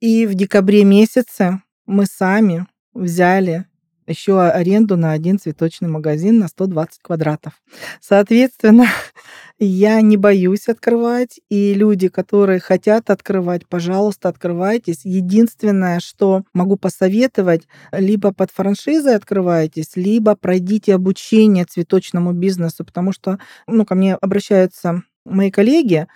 И 0.00 0.26
в 0.26 0.34
декабре 0.34 0.84
месяце 0.84 1.62
мы 1.86 2.06
сами 2.06 2.66
взяли 2.94 3.66
еще 4.06 4.40
аренду 4.42 4.96
на 4.96 5.12
один 5.12 5.38
цветочный 5.38 5.88
магазин 5.88 6.38
на 6.38 6.48
120 6.48 7.00
квадратов. 7.00 7.52
Соответственно, 8.00 8.86
я 9.64 10.00
не 10.00 10.16
боюсь 10.16 10.68
открывать, 10.68 11.40
и 11.48 11.74
люди, 11.74 12.08
которые 12.08 12.60
хотят 12.60 13.10
открывать, 13.10 13.66
пожалуйста, 13.68 14.28
открывайтесь. 14.28 15.00
Единственное, 15.04 16.00
что 16.00 16.42
могу 16.54 16.76
посоветовать, 16.76 17.62
либо 17.92 18.32
под 18.32 18.50
франшизой 18.50 19.16
открывайтесь, 19.16 19.96
либо 19.96 20.34
пройдите 20.36 20.94
обучение 20.94 21.64
цветочному 21.64 22.32
бизнесу, 22.32 22.84
потому 22.84 23.12
что 23.12 23.38
ну, 23.66 23.84
ко 23.84 23.94
мне 23.94 24.14
обращаются 24.16 25.02
мои 25.24 25.50
коллеги, 25.50 26.06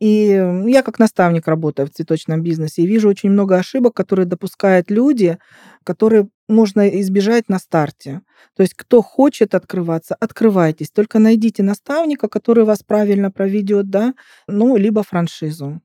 и 0.00 0.26
я 0.66 0.82
как 0.82 0.98
наставник 0.98 1.46
работаю 1.48 1.86
в 1.88 1.90
цветочном 1.90 2.42
бизнесе 2.42 2.82
и 2.82 2.86
вижу 2.86 3.08
очень 3.08 3.30
много 3.30 3.56
ошибок, 3.56 3.94
которые 3.94 4.26
допускают 4.26 4.90
люди, 4.90 5.38
которые 5.84 6.28
можно 6.48 6.88
избежать 7.00 7.48
на 7.48 7.58
старте. 7.58 8.22
То 8.56 8.62
есть 8.62 8.74
кто 8.74 9.02
хочет 9.02 9.54
открываться, 9.54 10.14
открывайтесь. 10.14 10.90
Только 10.90 11.18
найдите 11.18 11.62
наставника, 11.62 12.28
который 12.28 12.64
вас 12.64 12.82
правильно 12.82 13.30
проведет, 13.30 13.90
да, 13.90 14.14
ну, 14.46 14.76
либо 14.76 15.02
франшизу. 15.02 15.80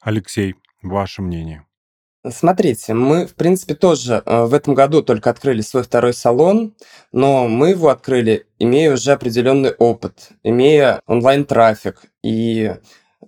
Алексей, 0.00 0.54
ваше 0.82 1.22
мнение? 1.22 1.66
Смотрите, 2.28 2.92
мы, 2.92 3.26
в 3.26 3.34
принципе, 3.34 3.74
тоже 3.74 4.20
э, 4.26 4.44
в 4.46 4.54
этом 4.54 4.74
году 4.74 5.00
только 5.02 5.30
открыли 5.30 5.60
свой 5.60 5.84
второй 5.84 6.12
салон, 6.12 6.74
но 7.12 7.46
мы 7.46 7.70
его 7.70 7.88
открыли, 7.88 8.46
имея 8.58 8.94
уже 8.94 9.12
определенный 9.12 9.70
опыт, 9.70 10.30
имея 10.42 11.00
онлайн-трафик 11.06 12.02
и 12.24 12.72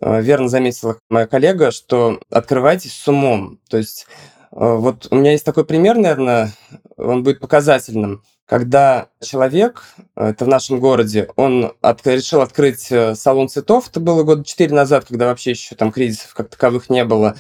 Э, 0.01 0.21
верно 0.21 0.49
заметила 0.49 0.99
моя 1.09 1.27
коллега, 1.27 1.71
что 1.71 2.21
открывайтесь 2.31 2.93
с 2.93 3.09
умом. 3.09 3.61
То 3.69 3.79
есть 3.79 4.07
вот 4.59 5.07
у 5.11 5.15
меня 5.15 5.33
есть 5.33 5.45
такой 5.45 5.65
пример, 5.65 5.97
наверное, 5.97 6.53
он 6.97 7.23
будет 7.23 7.39
показательным. 7.39 8.23
Когда 8.45 9.09
человек, 9.23 9.85
э, 10.17 10.31
это 10.31 10.47
в 10.47 10.49
нашем 10.49 10.81
городе, 10.81 11.29
он 11.37 11.75
от, 11.81 12.05
решил 12.07 12.41
открыть 12.41 12.93
салон 13.15 13.49
цветов, 13.49 13.89
это 13.89 14.01
было 14.01 14.25
года 14.25 14.45
четыре 14.45 14.75
назад, 14.75 15.05
когда 15.07 15.27
вообще 15.27 15.51
еще 15.51 15.77
там 15.77 15.93
кризисов 15.93 16.35
как 16.35 16.49
таковых 16.49 16.91
не 16.91 17.05
было, 17.05 17.37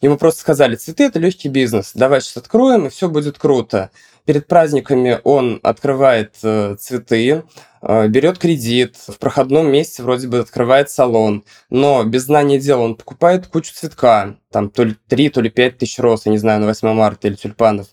Ему 0.00 0.16
просто 0.16 0.40
сказали, 0.40 0.76
цветы– 0.76 1.04
это 1.04 1.18
легкий 1.18 1.48
бизнес, 1.48 1.92
давай 1.94 2.22
сейчас 2.22 2.38
откроем, 2.38 2.86
и 2.86 2.88
все 2.88 3.08
будет 3.10 3.38
круто. 3.38 3.90
Перед 4.24 4.46
праздниками 4.46 5.20
он 5.24 5.60
открывает 5.62 6.36
э, 6.42 6.76
цветы, 6.78 7.42
э, 7.82 8.08
берет 8.08 8.38
кредит, 8.38 8.96
в 9.08 9.18
проходном 9.18 9.70
месте 9.70 10.02
вроде 10.02 10.26
бы 10.28 10.38
открывает 10.38 10.88
салон, 10.88 11.44
но 11.68 12.02
без 12.04 12.22
знания 12.22 12.58
дела 12.58 12.80
он 12.80 12.94
покупает 12.94 13.46
кучу 13.46 13.74
цветка, 13.74 14.36
там 14.50 14.70
то 14.70 14.84
ли 14.84 14.96
3, 15.08 15.28
то 15.28 15.42
ли 15.42 15.50
5 15.50 15.76
тысяч 15.76 15.98
роз, 15.98 16.24
я 16.24 16.32
не 16.32 16.38
знаю, 16.38 16.60
на 16.60 16.66
8 16.66 16.94
марта 16.94 17.28
или 17.28 17.34
тюльпанов. 17.34 17.88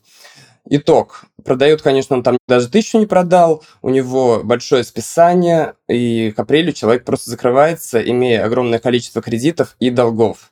Итог. 0.70 1.26
Продает, 1.43 1.82
конечно, 1.82 2.15
он 2.15 2.24
там 2.24 2.38
даже 2.48 2.70
тысячу 2.70 3.00
не 3.00 3.06
продал, 3.06 3.63
у 3.82 3.89
него 3.89 4.41
большое 4.43 4.84
списание, 4.84 5.76
и 5.89 6.32
к 6.32 6.39
апрелю 6.39 6.72
человек 6.72 7.04
просто 7.04 7.30
закрывается, 7.30 8.02
имея 8.02 8.46
огромное 8.46 8.80
количество 8.80 9.22
кредитов 9.22 9.76
и 9.80 9.89
долгов. 9.89 10.52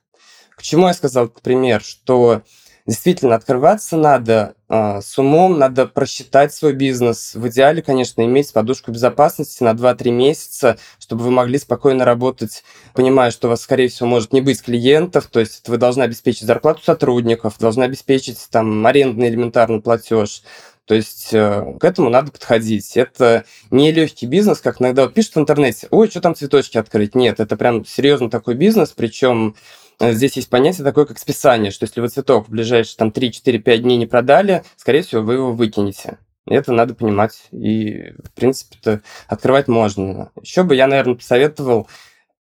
К 0.55 0.61
чему 0.61 0.87
я 0.87 0.93
сказал 0.93 1.25
этот 1.25 1.41
пример? 1.41 1.81
Что 1.81 2.41
действительно 2.85 3.35
открываться 3.35 3.97
надо 3.97 4.53
э, 4.69 5.01
с 5.01 5.17
умом, 5.17 5.57
надо 5.57 5.87
просчитать 5.87 6.53
свой 6.53 6.73
бизнес. 6.73 7.33
В 7.33 7.47
идеале, 7.47 7.81
конечно, 7.81 8.21
иметь 8.21 8.53
подушку 8.53 8.91
безопасности 8.91 9.63
на 9.63 9.71
2-3 9.71 10.11
месяца, 10.11 10.77
чтобы 10.99 11.23
вы 11.23 11.31
могли 11.31 11.57
спокойно 11.57 12.05
работать, 12.05 12.63
понимая, 12.93 13.31
что 13.31 13.47
у 13.47 13.49
вас, 13.49 13.61
скорее 13.61 13.87
всего, 13.87 14.07
может 14.07 14.33
не 14.33 14.41
быть 14.41 14.61
клиентов, 14.61 15.27
то 15.27 15.39
есть 15.39 15.67
вы 15.67 15.77
должны 15.77 16.03
обеспечить 16.03 16.43
зарплату 16.43 16.83
сотрудников, 16.83 17.57
должны 17.59 17.83
обеспечить 17.83 18.47
там 18.51 18.85
арендный 18.85 19.29
элементарный 19.29 19.81
платеж, 19.81 20.43
то 20.85 20.93
есть 20.93 21.29
э, 21.33 21.77
к 21.79 21.83
этому 21.83 22.11
надо 22.11 22.31
подходить. 22.31 22.95
Это 22.95 23.45
не 23.71 23.91
легкий 23.91 24.27
бизнес, 24.27 24.59
как 24.59 24.79
иногда 24.79 25.03
вот 25.03 25.15
пишут 25.15 25.35
в 25.35 25.39
интернете, 25.39 25.87
ой, 25.89 26.07
что 26.07 26.21
там 26.21 26.35
цветочки 26.35 26.77
открыть. 26.77 27.15
Нет, 27.15 27.39
это 27.39 27.57
прям 27.57 27.83
серьезно 27.83 28.29
такой 28.29 28.53
бизнес, 28.53 28.93
причем 28.95 29.55
здесь 29.99 30.35
есть 30.35 30.49
понятие 30.49 30.83
такое, 30.83 31.05
как 31.05 31.19
списание, 31.19 31.71
что 31.71 31.85
если 31.85 32.01
вы 32.01 32.09
цветок 32.09 32.47
в 32.47 32.51
ближайшие 32.51 32.97
там 32.97 33.09
3-4-5 33.09 33.77
дней 33.77 33.97
не 33.97 34.05
продали, 34.05 34.63
скорее 34.77 35.01
всего, 35.01 35.21
вы 35.21 35.35
его 35.35 35.53
выкинете. 35.53 36.17
Это 36.47 36.71
надо 36.71 36.93
понимать. 36.93 37.47
И, 37.51 38.13
в 38.23 38.31
принципе-то, 38.35 39.01
открывать 39.27 39.67
можно. 39.67 40.31
Еще 40.39 40.63
бы 40.63 40.75
я, 40.75 40.87
наверное, 40.87 41.15
посоветовал 41.15 41.87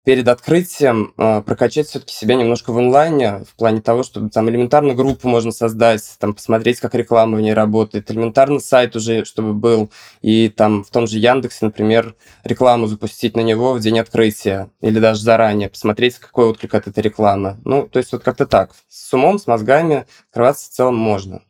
перед 0.03 0.27
открытием 0.27 1.13
э, 1.17 1.41
прокачать 1.41 1.87
все-таки 1.87 2.13
себя 2.13 2.35
немножко 2.35 2.73
в 2.73 2.77
онлайне, 2.77 3.43
в 3.47 3.55
плане 3.55 3.81
того, 3.81 4.01
чтобы 4.03 4.29
там 4.29 4.49
элементарно 4.49 4.95
группу 4.95 5.27
можно 5.27 5.51
создать, 5.51 6.15
там 6.19 6.33
посмотреть, 6.33 6.79
как 6.79 6.95
реклама 6.95 7.37
в 7.37 7.41
ней 7.41 7.53
работает, 7.53 8.09
элементарно 8.09 8.59
сайт 8.59 8.95
уже, 8.95 9.25
чтобы 9.25 9.53
был, 9.53 9.91
и 10.21 10.49
там 10.49 10.83
в 10.83 10.89
том 10.89 11.05
же 11.05 11.19
Яндексе, 11.19 11.65
например, 11.65 12.15
рекламу 12.43 12.87
запустить 12.87 13.35
на 13.35 13.41
него 13.41 13.73
в 13.73 13.79
день 13.79 13.99
открытия, 13.99 14.69
или 14.81 14.99
даже 14.99 15.21
заранее, 15.21 15.69
посмотреть, 15.69 16.17
какой 16.17 16.45
отклик 16.45 16.73
от 16.73 16.87
этой 16.87 17.03
рекламы. 17.03 17.57
Ну, 17.63 17.87
то 17.87 17.99
есть 17.99 18.11
вот 18.11 18.23
как-то 18.23 18.47
так. 18.47 18.71
С 18.89 19.13
умом, 19.13 19.37
с 19.37 19.45
мозгами 19.45 20.07
открываться 20.29 20.69
в 20.69 20.73
целом 20.73 20.95
можно. 20.95 21.43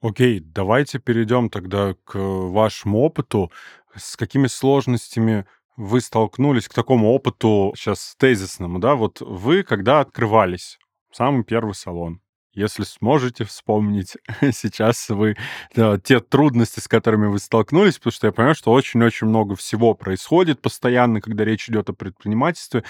Окей, 0.00 0.40
давайте 0.40 0.98
перейдем 0.98 1.48
тогда 1.50 1.94
к 2.04 2.18
вашему 2.18 3.00
опыту. 3.02 3.52
С 3.94 4.16
какими 4.16 4.46
сложностями 4.46 5.46
вы 5.76 6.00
столкнулись 6.00 6.68
к 6.68 6.74
такому 6.74 7.12
опыту 7.12 7.72
сейчас 7.76 8.14
тезисному, 8.18 8.78
да? 8.78 8.94
Вот 8.94 9.20
вы, 9.20 9.62
когда 9.62 10.00
открывались, 10.00 10.78
самый 11.12 11.44
первый 11.44 11.74
салон, 11.74 12.20
если 12.54 12.82
сможете 12.84 13.44
вспомнить 13.44 14.16
сейчас 14.52 15.08
вы 15.08 15.36
да, 15.74 15.98
те 15.98 16.20
трудности, 16.20 16.80
с 16.80 16.88
которыми 16.88 17.26
вы 17.26 17.38
столкнулись, 17.38 17.98
потому 17.98 18.12
что 18.12 18.26
я 18.26 18.32
понимаю, 18.32 18.54
что 18.54 18.72
очень-очень 18.72 19.26
много 19.26 19.56
всего 19.56 19.94
происходит 19.94 20.60
постоянно, 20.60 21.20
когда 21.20 21.44
речь 21.44 21.68
идет 21.68 21.88
о 21.88 21.94
предпринимательстве. 21.94 22.84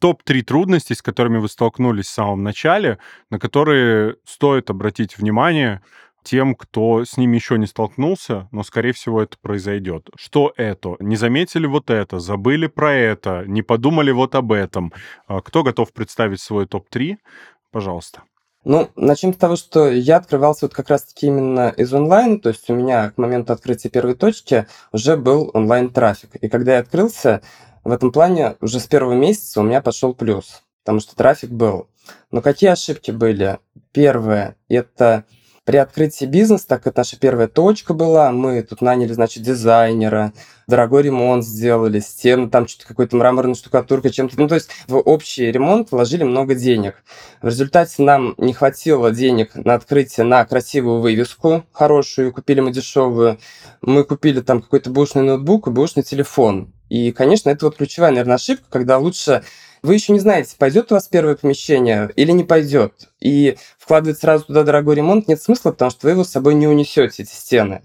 Топ-3 0.00 0.42
трудностей, 0.42 0.94
с 0.94 1.00
которыми 1.00 1.38
вы 1.38 1.48
столкнулись 1.48 2.06
в 2.06 2.10
самом 2.10 2.42
начале, 2.42 2.98
на 3.30 3.38
которые 3.38 4.16
стоит 4.26 4.68
обратить 4.68 5.16
внимание, 5.16 5.82
тем, 6.26 6.56
кто 6.56 7.04
с 7.04 7.16
ними 7.16 7.36
еще 7.36 7.56
не 7.56 7.66
столкнулся, 7.66 8.48
но, 8.50 8.64
скорее 8.64 8.92
всего, 8.92 9.22
это 9.22 9.36
произойдет. 9.40 10.10
Что 10.16 10.52
это? 10.56 10.96
Не 10.98 11.14
заметили 11.14 11.66
вот 11.66 11.88
это? 11.88 12.18
Забыли 12.18 12.66
про 12.66 12.92
это? 12.92 13.44
Не 13.46 13.62
подумали 13.62 14.10
вот 14.10 14.34
об 14.34 14.50
этом? 14.50 14.92
А, 15.28 15.40
кто 15.40 15.62
готов 15.62 15.92
представить 15.92 16.40
свой 16.40 16.66
топ-3? 16.66 17.18
Пожалуйста. 17.70 18.22
Ну, 18.64 18.90
начнем 18.96 19.32
с 19.32 19.36
того, 19.36 19.54
что 19.54 19.88
я 19.88 20.16
открывался 20.16 20.64
вот 20.64 20.74
как 20.74 20.90
раз-таки 20.90 21.28
именно 21.28 21.68
из 21.68 21.94
онлайн, 21.94 22.40
то 22.40 22.48
есть 22.48 22.68
у 22.68 22.74
меня 22.74 23.10
к 23.10 23.18
моменту 23.18 23.52
открытия 23.52 23.88
первой 23.88 24.14
точки 24.14 24.66
уже 24.90 25.16
был 25.16 25.52
онлайн-трафик. 25.54 26.34
И 26.34 26.48
когда 26.48 26.74
я 26.74 26.80
открылся, 26.80 27.42
в 27.84 27.92
этом 27.92 28.10
плане 28.10 28.56
уже 28.60 28.80
с 28.80 28.86
первого 28.88 29.14
месяца 29.14 29.60
у 29.60 29.62
меня 29.62 29.80
пошел 29.80 30.12
плюс, 30.12 30.64
потому 30.82 30.98
что 30.98 31.14
трафик 31.14 31.50
был. 31.50 31.86
Но 32.32 32.40
какие 32.40 32.70
ошибки 32.70 33.12
были? 33.12 33.60
Первое– 33.92 34.56
это 34.68 35.24
при 35.66 35.78
открытии 35.78 36.26
бизнеса, 36.26 36.64
так 36.68 36.86
это 36.86 37.00
наша 37.00 37.18
первая 37.18 37.48
точка 37.48 37.92
была, 37.92 38.30
мы 38.30 38.62
тут 38.62 38.80
наняли, 38.82 39.12
значит, 39.12 39.42
дизайнера, 39.42 40.32
дорогой 40.68 41.02
ремонт 41.02 41.44
сделали, 41.44 41.98
стены, 41.98 42.48
там 42.48 42.68
что-то 42.68 42.86
какой-то 42.86 43.16
мраморной 43.16 43.56
штукатуркой, 43.56 44.12
чем-то. 44.12 44.40
Ну, 44.40 44.46
то 44.46 44.54
есть 44.54 44.70
в 44.86 44.96
общий 44.96 45.50
ремонт 45.50 45.90
вложили 45.90 46.22
много 46.22 46.54
денег. 46.54 47.02
В 47.42 47.48
результате 47.48 48.02
нам 48.04 48.34
не 48.38 48.52
хватило 48.52 49.10
денег 49.10 49.56
на 49.56 49.74
открытие 49.74 50.24
на 50.24 50.44
красивую 50.44 51.00
вывеску 51.00 51.64
хорошую, 51.72 52.32
купили 52.32 52.60
мы 52.60 52.70
дешевую. 52.70 53.38
Мы 53.82 54.04
купили 54.04 54.42
там 54.42 54.62
какой-то 54.62 54.90
бушный 54.90 55.24
ноутбук 55.24 55.66
и 55.66 55.70
бушный 55.70 56.04
телефон. 56.04 56.72
И, 56.88 57.10
конечно, 57.10 57.50
это 57.50 57.66
вот 57.66 57.76
ключевая, 57.76 58.12
наверное, 58.12 58.36
ошибка, 58.36 58.66
когда 58.70 58.98
лучше 58.98 59.42
вы 59.82 59.94
еще 59.94 60.12
не 60.12 60.20
знаете, 60.20 60.56
пойдет 60.58 60.90
у 60.90 60.94
вас 60.94 61.08
первое 61.08 61.36
помещение 61.36 62.10
или 62.16 62.32
не 62.32 62.44
пойдет. 62.44 63.08
И 63.20 63.56
вкладывать 63.78 64.18
сразу 64.18 64.46
туда 64.46 64.62
дорогой 64.62 64.96
ремонт 64.96 65.28
нет 65.28 65.40
смысла, 65.40 65.72
потому 65.72 65.90
что 65.90 66.06
вы 66.06 66.12
его 66.12 66.24
с 66.24 66.30
собой 66.30 66.54
не 66.54 66.66
унесете, 66.66 67.22
эти 67.22 67.30
стены. 67.30 67.82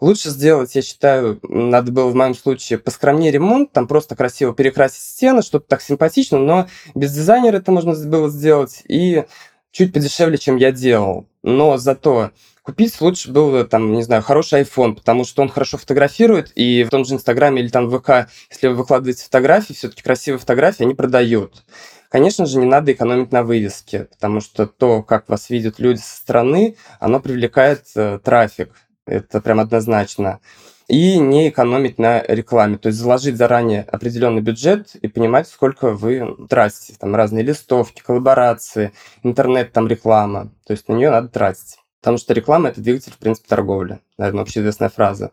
Лучше 0.00 0.30
сделать, 0.30 0.74
я 0.74 0.82
считаю, 0.82 1.38
надо 1.42 1.92
было 1.92 2.08
в 2.08 2.14
моем 2.14 2.34
случае 2.34 2.78
поскромнее 2.78 3.30
ремонт, 3.30 3.72
там 3.72 3.86
просто 3.86 4.16
красиво 4.16 4.54
перекрасить 4.54 5.02
стены, 5.02 5.42
что-то 5.42 5.66
так 5.68 5.82
симпатично, 5.82 6.38
но 6.38 6.68
без 6.94 7.12
дизайнера 7.12 7.58
это 7.58 7.70
можно 7.72 7.94
было 7.94 8.28
сделать 8.30 8.82
и 8.88 9.24
чуть 9.70 9.92
подешевле, 9.92 10.38
чем 10.38 10.56
я 10.56 10.72
делал. 10.72 11.26
Но 11.44 11.76
зато 11.76 12.30
купить 12.62 12.98
лучше 13.02 13.30
было, 13.30 13.64
там, 13.64 13.92
не 13.92 14.02
знаю, 14.02 14.22
хороший 14.22 14.62
iPhone, 14.62 14.94
потому 14.94 15.24
что 15.24 15.42
он 15.42 15.50
хорошо 15.50 15.76
фотографирует, 15.76 16.50
и 16.54 16.84
в 16.84 16.88
том 16.88 17.04
же 17.04 17.14
Инстаграме 17.14 17.60
или 17.60 17.68
там 17.68 17.90
ВК, 17.90 18.30
если 18.50 18.68
вы 18.68 18.74
выкладываете 18.74 19.24
фотографии, 19.24 19.74
все-таки 19.74 20.02
красивые 20.02 20.40
фотографии, 20.40 20.84
они 20.84 20.94
продают. 20.94 21.62
Конечно 22.08 22.46
же, 22.46 22.58
не 22.58 22.64
надо 22.64 22.92
экономить 22.92 23.30
на 23.30 23.42
вывеске, 23.42 24.04
потому 24.04 24.40
что 24.40 24.66
то, 24.66 25.02
как 25.02 25.28
вас 25.28 25.50
видят 25.50 25.78
люди 25.78 25.98
со 25.98 26.16
стороны, 26.16 26.76
оно 26.98 27.20
привлекает 27.20 27.84
э, 27.94 28.18
трафик. 28.24 28.70
Это 29.04 29.42
прям 29.42 29.60
однозначно. 29.60 30.40
И 30.86 31.18
не 31.18 31.48
экономить 31.48 31.98
на 31.98 32.20
рекламе. 32.22 32.76
То 32.76 32.88
есть 32.88 32.98
заложить 32.98 33.36
заранее 33.36 33.82
определенный 33.82 34.42
бюджет 34.42 34.94
и 34.96 35.08
понимать, 35.08 35.48
сколько 35.48 35.92
вы 35.92 36.36
тратите. 36.48 36.94
Там 36.98 37.14
разные 37.14 37.42
листовки, 37.42 38.02
коллаборации, 38.02 38.92
интернет, 39.22 39.72
там 39.72 39.88
реклама. 39.88 40.50
То 40.66 40.72
есть 40.72 40.88
на 40.88 40.92
нее 40.92 41.10
надо 41.10 41.28
тратить. 41.28 41.78
Потому 42.00 42.18
что 42.18 42.34
реклама– 42.34 42.68
это 42.70 42.82
двигатель, 42.82 43.12
в 43.12 43.18
принципе, 43.18 43.48
торговли. 43.48 43.98
Наверное, 44.18 44.42
общеизвестная 44.42 44.90
фраза. 44.90 45.30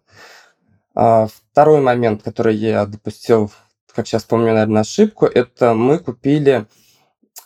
А 0.95 1.27
второй 1.27 1.81
момент, 1.81 2.23
который 2.23 2.55
я 2.55 2.85
допустил, 2.85 3.51
как 3.93 4.07
сейчас 4.07 4.23
помню, 4.23 4.53
наверное, 4.53 4.81
ошибку, 4.81 5.25
это 5.25 5.73
мы 5.73 5.99
купили 5.99 6.65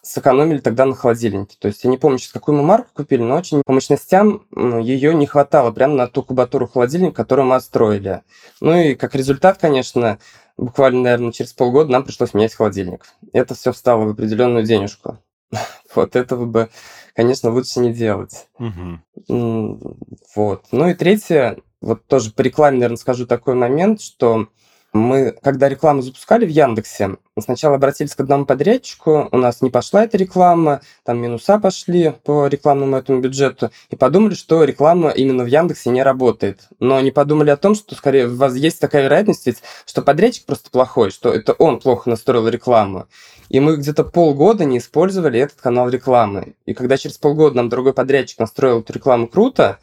сэкономили 0.06 0.60
тогда 0.60 0.86
на 0.86 0.96
холодильнике. 0.96 1.58
То 1.60 1.68
есть 1.68 1.84
я 1.84 1.90
не 1.90 1.98
помню 1.98 2.18
сейчас, 2.18 2.32
какую 2.32 2.58
мы 2.58 2.64
марку 2.64 2.90
купили, 2.94 3.22
но 3.22 3.36
очень 3.36 3.62
по 3.66 3.74
мощностям 3.74 4.46
ее 4.56 5.14
не 5.14 5.26
хватало 5.26 5.72
прямо 5.72 5.96
на 5.96 6.08
ту 6.08 6.24
кубатуру 6.24 6.68
холодильника, 6.68 7.16
которую 7.16 7.48
мы 7.48 7.56
отстроили. 7.56 8.22
Ну 8.62 8.76
и 8.76 8.96
как 8.96 9.16
результат, 9.16 9.58
конечно, 9.58 10.20
буквально, 10.58 11.02
наверное, 11.02 11.32
через 11.32 11.54
полгода 11.54 11.92
нам 11.92 12.04
пришлось 12.04 12.34
менять 12.34 12.54
холодильник. 12.54 13.06
Это 13.34 13.56
все 13.56 13.72
встало 13.72 14.06
в 14.06 14.10
определенную 14.10 14.64
денежку. 14.64 15.18
Вот 15.96 16.18
этого 16.18 16.46
бы, 16.46 16.70
конечно, 17.16 17.52
лучше 17.52 17.80
не 17.80 17.94
делать. 17.94 18.48
Угу. 18.60 19.96
Вот. 20.36 20.66
Ну 20.74 20.90
и 20.90 20.94
третье, 20.94 21.60
вот 21.80 22.06
тоже 22.06 22.32
по 22.32 22.42
рекламе, 22.42 22.80
наверное, 22.80 22.98
скажу 22.98 23.26
такой 23.26 23.56
момент, 23.56 24.02
что 24.02 24.50
мы, 24.96 25.36
когда 25.44 25.68
рекламу 25.68 26.02
запускали 26.02 26.46
в 26.46 26.50
Яндексе, 26.50 27.18
сначала 27.38 27.76
обратились 27.76 28.16
к 28.16 28.20
одному 28.22 28.46
подрядчику, 28.46 29.28
у 29.30 29.38
нас 29.38 29.62
не 29.62 29.70
пошла 29.70 30.06
эта 30.06 30.18
реклама, 30.18 30.82
там 31.04 31.22
минуса 31.22 31.60
пошли 31.60 32.14
по 32.24 32.48
рекламному 32.48 32.96
этому 32.96 33.20
бюджету, 33.20 33.72
и 33.90 33.98
подумали, 33.98 34.36
что 34.36 34.64
реклама 34.64 35.10
именно 35.10 35.44
в 35.44 35.48
Яндексе 35.48 35.90
не 35.90 36.02
работает. 36.02 36.62
Но 36.80 37.02
не 37.02 37.12
подумали 37.12 37.50
о 37.50 37.58
том, 37.58 37.76
что 37.76 37.94
скорее 37.94 38.28
у 38.28 38.36
вас 38.36 38.56
есть 38.56 38.80
такая 38.80 39.04
вероятность, 39.04 39.46
ведь, 39.46 39.62
что 39.86 40.02
подрядчик 40.02 40.46
просто 40.46 40.70
плохой, 40.70 41.12
что 41.12 41.34
это 41.34 41.52
он 41.54 41.80
плохо 41.82 42.10
настроил 42.10 42.48
рекламу. 42.48 43.08
И 43.50 43.60
мы 43.60 43.76
где-то 43.76 44.06
полгода 44.06 44.64
не 44.64 44.78
использовали 44.78 45.42
этот 45.42 45.60
канал 45.60 45.90
рекламы. 45.90 46.56
И 46.66 46.74
когда 46.74 46.98
через 46.98 47.18
полгода 47.18 47.58
нам 47.58 47.68
другой 47.68 47.94
подрядчик 47.94 48.40
настроил 48.40 48.80
эту 48.80 48.94
рекламу 48.94 49.28
круто, 49.28 49.78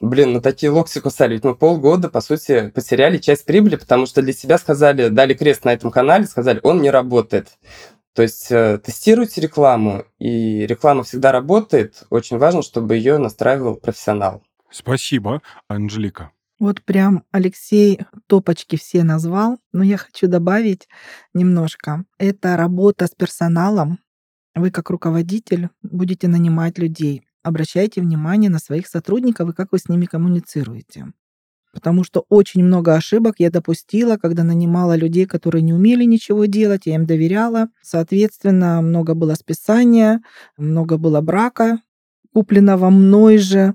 блин, 0.00 0.32
ну 0.32 0.40
такие 0.40 0.70
локти 0.70 1.00
кусали. 1.00 1.34
Ведь 1.34 1.44
мы 1.44 1.54
полгода, 1.54 2.08
по 2.08 2.20
сути, 2.20 2.70
потеряли 2.74 3.18
часть 3.18 3.44
прибыли, 3.44 3.76
потому 3.76 4.06
что 4.06 4.22
для 4.22 4.32
себя 4.32 4.58
сказали, 4.58 5.08
дали 5.08 5.34
крест 5.34 5.64
на 5.64 5.72
этом 5.72 5.90
канале, 5.90 6.26
сказали, 6.26 6.60
он 6.62 6.80
не 6.82 6.90
работает. 6.90 7.58
То 8.14 8.22
есть 8.22 8.50
э, 8.50 8.78
тестируйте 8.78 9.40
рекламу, 9.40 10.04
и 10.18 10.66
реклама 10.66 11.04
всегда 11.04 11.30
работает. 11.30 12.04
Очень 12.10 12.38
важно, 12.38 12.62
чтобы 12.62 12.96
ее 12.96 13.18
настраивал 13.18 13.76
профессионал. 13.76 14.42
Спасибо, 14.70 15.40
Анжелика. 15.68 16.32
Вот 16.58 16.82
прям 16.82 17.22
Алексей 17.30 18.00
топочки 18.26 18.76
все 18.76 19.04
назвал, 19.04 19.58
но 19.72 19.84
я 19.84 19.96
хочу 19.96 20.26
добавить 20.26 20.88
немножко. 21.32 22.04
Это 22.18 22.56
работа 22.56 23.06
с 23.06 23.10
персоналом. 23.10 24.00
Вы 24.56 24.72
как 24.72 24.90
руководитель 24.90 25.68
будете 25.82 26.26
нанимать 26.26 26.78
людей 26.78 27.27
обращайте 27.48 28.00
внимание 28.00 28.50
на 28.50 28.58
своих 28.58 28.86
сотрудников 28.86 29.50
и 29.50 29.52
как 29.52 29.72
вы 29.72 29.78
с 29.78 29.88
ними 29.88 30.06
коммуницируете. 30.06 31.12
Потому 31.72 32.02
что 32.02 32.24
очень 32.28 32.64
много 32.64 32.94
ошибок 32.94 33.36
я 33.38 33.50
допустила, 33.50 34.16
когда 34.16 34.42
нанимала 34.42 34.96
людей, 34.96 35.26
которые 35.26 35.62
не 35.62 35.74
умели 35.74 36.04
ничего 36.04 36.46
делать, 36.46 36.82
я 36.86 36.94
им 36.94 37.06
доверяла. 37.06 37.68
Соответственно, 37.82 38.80
много 38.80 39.14
было 39.14 39.34
списания, 39.34 40.22
много 40.56 40.96
было 40.96 41.20
брака, 41.20 41.80
купленного 42.32 42.90
мной 42.90 43.38
же, 43.38 43.74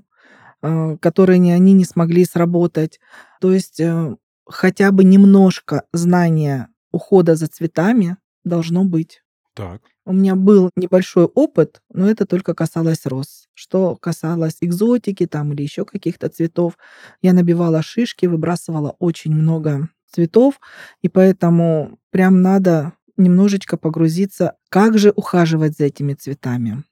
э, 0.62 0.96
которые 1.00 1.54
они 1.54 1.72
не 1.72 1.84
смогли 1.84 2.24
сработать. 2.24 2.98
То 3.40 3.52
есть 3.52 3.80
э, 3.80 4.16
хотя 4.46 4.90
бы 4.90 5.04
немножко 5.04 5.84
знания 5.92 6.68
ухода 6.92 7.36
за 7.36 7.46
цветами 7.46 8.16
должно 8.44 8.84
быть. 8.84 9.23
Так. 9.56 9.82
У 10.04 10.12
меня 10.12 10.34
был 10.34 10.70
небольшой 10.76 11.24
опыт, 11.26 11.80
но 11.92 12.10
это 12.10 12.26
только 12.26 12.54
касалось 12.54 13.06
роз. 13.06 13.46
Что 13.54 13.96
касалось 13.96 14.56
экзотики 14.60 15.26
там 15.26 15.52
или 15.52 15.62
еще 15.62 15.84
каких-то 15.84 16.28
цветов, 16.28 16.76
я 17.22 17.32
набивала 17.32 17.80
шишки, 17.82 18.26
выбрасывала 18.26 18.96
очень 18.98 19.32
много 19.34 19.88
цветов, 20.12 20.60
и 21.02 21.08
поэтому 21.08 21.98
прям 22.10 22.42
надо 22.42 22.92
немножечко 23.16 23.76
погрузиться, 23.76 24.54
как 24.68 24.98
же 24.98 25.12
ухаживать 25.14 25.76
за 25.76 25.84
этими 25.84 26.14
цветами. 26.14 26.82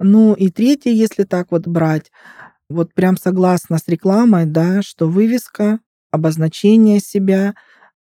Ну 0.00 0.34
и 0.34 0.50
третье, 0.50 0.90
если 0.92 1.24
так 1.24 1.52
вот 1.52 1.66
брать, 1.68 2.12
вот 2.70 2.94
прям 2.94 3.16
согласна 3.16 3.78
с 3.78 3.88
рекламой, 3.88 4.46
да, 4.46 4.82
что 4.82 5.08
вывеска, 5.08 5.80
обозначение 6.12 7.00
себя— 7.00 7.54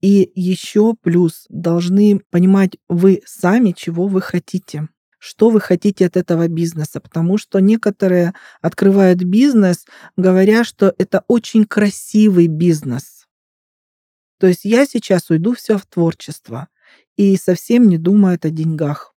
и 0.03 0.29
еще 0.35 0.95
плюс 1.01 1.45
должны 1.47 2.19
понимать 2.29 2.75
вы 2.89 3.21
сами, 3.25 3.71
чего 3.71 4.07
вы 4.07 4.21
хотите 4.21 4.89
что 5.25 5.49
вы 5.49 5.61
хотите 5.61 6.05
от 6.05 6.17
этого 6.17 6.49
бизнеса, 6.49 6.99
потому 6.99 7.37
что 7.37 7.59
некоторые 7.59 8.33
открывают 8.59 9.23
бизнес, 9.23 9.85
говоря, 10.17 10.65
что 10.65 10.93
это 10.97 11.23
очень 11.29 11.63
красивый 11.63 12.47
бизнес. 12.47 13.25
То 14.37 14.47
есть 14.47 14.65
я 14.65 14.85
сейчас 14.85 15.29
уйду 15.29 15.55
все 15.55 15.77
в 15.77 15.85
творчество 15.85 16.67
и 17.15 17.37
совсем 17.37 17.87
не 17.87 17.97
думаю 17.97 18.37
о 18.41 18.49
деньгах. 18.49 19.15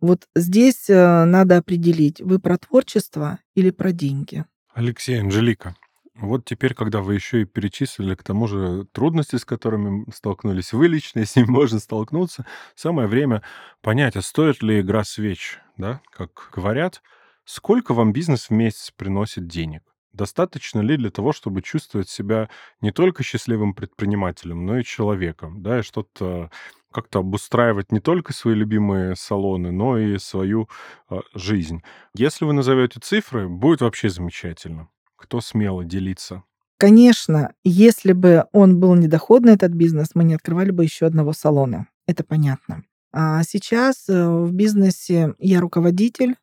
Вот 0.00 0.26
здесь 0.34 0.90
э, 0.90 1.24
надо 1.24 1.58
определить, 1.58 2.20
вы 2.20 2.40
про 2.40 2.58
творчество 2.58 3.38
или 3.54 3.70
про 3.70 3.92
деньги. 3.92 4.44
Алексей, 4.74 5.20
Анжелика, 5.20 5.76
вот 6.18 6.44
теперь, 6.44 6.74
когда 6.74 7.00
вы 7.00 7.14
еще 7.14 7.42
и 7.42 7.44
перечислили 7.44 8.14
к 8.14 8.22
тому 8.22 8.46
же 8.46 8.86
трудности, 8.92 9.36
с 9.36 9.44
которыми 9.44 10.10
столкнулись 10.12 10.72
вы 10.72 10.88
лично, 10.88 11.20
и 11.20 11.24
с 11.26 11.36
ними 11.36 11.46
можно 11.46 11.78
столкнуться, 11.78 12.46
самое 12.74 13.08
время 13.08 13.42
понять, 13.82 14.16
а 14.16 14.22
стоит 14.22 14.62
ли 14.62 14.80
игра 14.80 15.04
свеч, 15.04 15.58
да, 15.76 16.00
как 16.10 16.50
говорят, 16.54 17.02
сколько 17.44 17.94
вам 17.94 18.12
бизнес 18.12 18.48
в 18.48 18.50
месяц 18.50 18.92
приносит 18.96 19.46
денег? 19.46 19.82
Достаточно 20.12 20.80
ли 20.80 20.96
для 20.96 21.10
того, 21.10 21.32
чтобы 21.32 21.60
чувствовать 21.60 22.08
себя 22.08 22.48
не 22.80 22.90
только 22.90 23.22
счастливым 23.22 23.74
предпринимателем, 23.74 24.64
но 24.64 24.78
и 24.78 24.84
человеком, 24.84 25.62
да, 25.62 25.80
и 25.80 25.82
что-то 25.82 26.50
как-то 26.90 27.18
обустраивать 27.18 27.92
не 27.92 28.00
только 28.00 28.32
свои 28.32 28.54
любимые 28.54 29.16
салоны, 29.16 29.70
но 29.70 29.98
и 29.98 30.16
свою 30.16 30.70
э, 31.10 31.20
жизнь. 31.34 31.82
Если 32.14 32.46
вы 32.46 32.54
назовете 32.54 33.00
цифры, 33.00 33.50
будет 33.50 33.82
вообще 33.82 34.08
замечательно. 34.08 34.88
Кто 35.16 35.40
смело 35.40 35.84
делиться? 35.84 36.44
Конечно, 36.78 37.54
если 37.64 38.12
бы 38.12 38.46
он 38.52 38.78
был 38.80 38.94
недоходный, 38.94 39.54
этот 39.54 39.72
бизнес, 39.72 40.10
мы 40.14 40.24
не 40.24 40.34
открывали 40.34 40.70
бы 40.70 40.84
еще 40.84 41.06
одного 41.06 41.32
салона. 41.32 41.88
Это 42.06 42.22
понятно. 42.22 42.84
А 43.12 43.42
сейчас 43.44 44.08
э, 44.08 44.28
в 44.28 44.52
бизнесе 44.52 45.34
я 45.38 45.60
руководитель, 45.60 46.36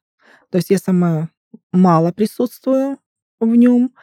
то 0.49 0.57
есть 0.57 0.71
я 0.71 0.79
сама 0.79 1.29
мало 1.71 2.11
присутствую 2.11 2.97
в 3.39 3.55
нем, 3.55 3.93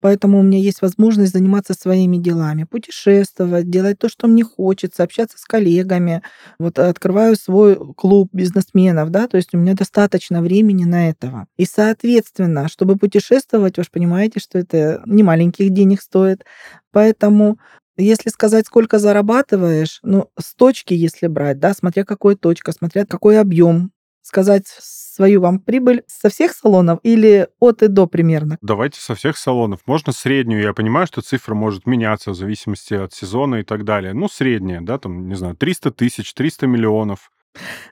Поэтому 0.00 0.38
у 0.40 0.42
меня 0.42 0.58
есть 0.58 0.82
возможность 0.82 1.32
заниматься 1.32 1.74
своими 1.74 2.16
делами, 2.18 2.64
путешествовать, 2.64 3.68
делать 3.70 3.98
то, 3.98 4.08
что 4.08 4.28
мне 4.28 4.44
хочется, 4.44 5.02
общаться 5.02 5.38
с 5.38 5.44
коллегами. 5.44 6.22
Вот 6.58 6.78
открываю 6.78 7.36
свой 7.36 7.76
клуб 7.96 8.28
бизнесменов, 8.32 9.10
да, 9.10 9.26
то 9.28 9.36
есть 9.36 9.54
у 9.54 9.58
меня 9.58 9.74
достаточно 9.74 10.40
времени 10.42 10.84
на 10.84 11.08
этого. 11.10 11.46
И, 11.56 11.64
соответственно, 11.66 12.68
чтобы 12.68 12.96
путешествовать, 12.96 13.76
вы 13.78 13.84
же 13.84 13.90
понимаете, 13.92 14.40
что 14.40 14.58
это 14.58 15.02
не 15.06 15.22
маленьких 15.22 15.70
денег 15.70 16.00
стоит. 16.02 16.44
Поэтому 16.92 17.58
если 17.96 18.30
сказать, 18.30 18.66
сколько 18.66 18.98
зарабатываешь, 19.00 19.98
ну, 20.04 20.30
с 20.38 20.54
точки, 20.54 20.94
если 20.94 21.26
брать, 21.26 21.58
да, 21.58 21.74
смотря 21.74 22.04
какой 22.04 22.36
точка, 22.36 22.70
смотря 22.72 23.04
какой 23.04 23.40
объем, 23.40 23.90
сказать 24.28 24.66
свою 24.68 25.40
вам 25.40 25.58
прибыль 25.58 26.04
со 26.06 26.28
всех 26.28 26.52
салонов 26.52 27.00
или 27.02 27.48
от 27.58 27.82
и 27.82 27.88
до 27.88 28.06
примерно? 28.06 28.58
Давайте 28.60 29.00
со 29.00 29.14
всех 29.14 29.36
салонов. 29.36 29.80
Можно 29.86 30.12
среднюю. 30.12 30.62
Я 30.62 30.72
понимаю, 30.74 31.06
что 31.06 31.22
цифра 31.22 31.54
может 31.54 31.86
меняться 31.86 32.30
в 32.30 32.34
зависимости 32.34 32.94
от 32.94 33.12
сезона 33.12 33.56
и 33.56 33.62
так 33.64 33.84
далее. 33.84 34.12
Ну, 34.12 34.28
средняя, 34.28 34.80
да, 34.80 34.98
там, 34.98 35.28
не 35.28 35.34
знаю, 35.34 35.56
300 35.56 35.90
тысяч, 35.90 36.32
300 36.34 36.66
миллионов. 36.66 37.32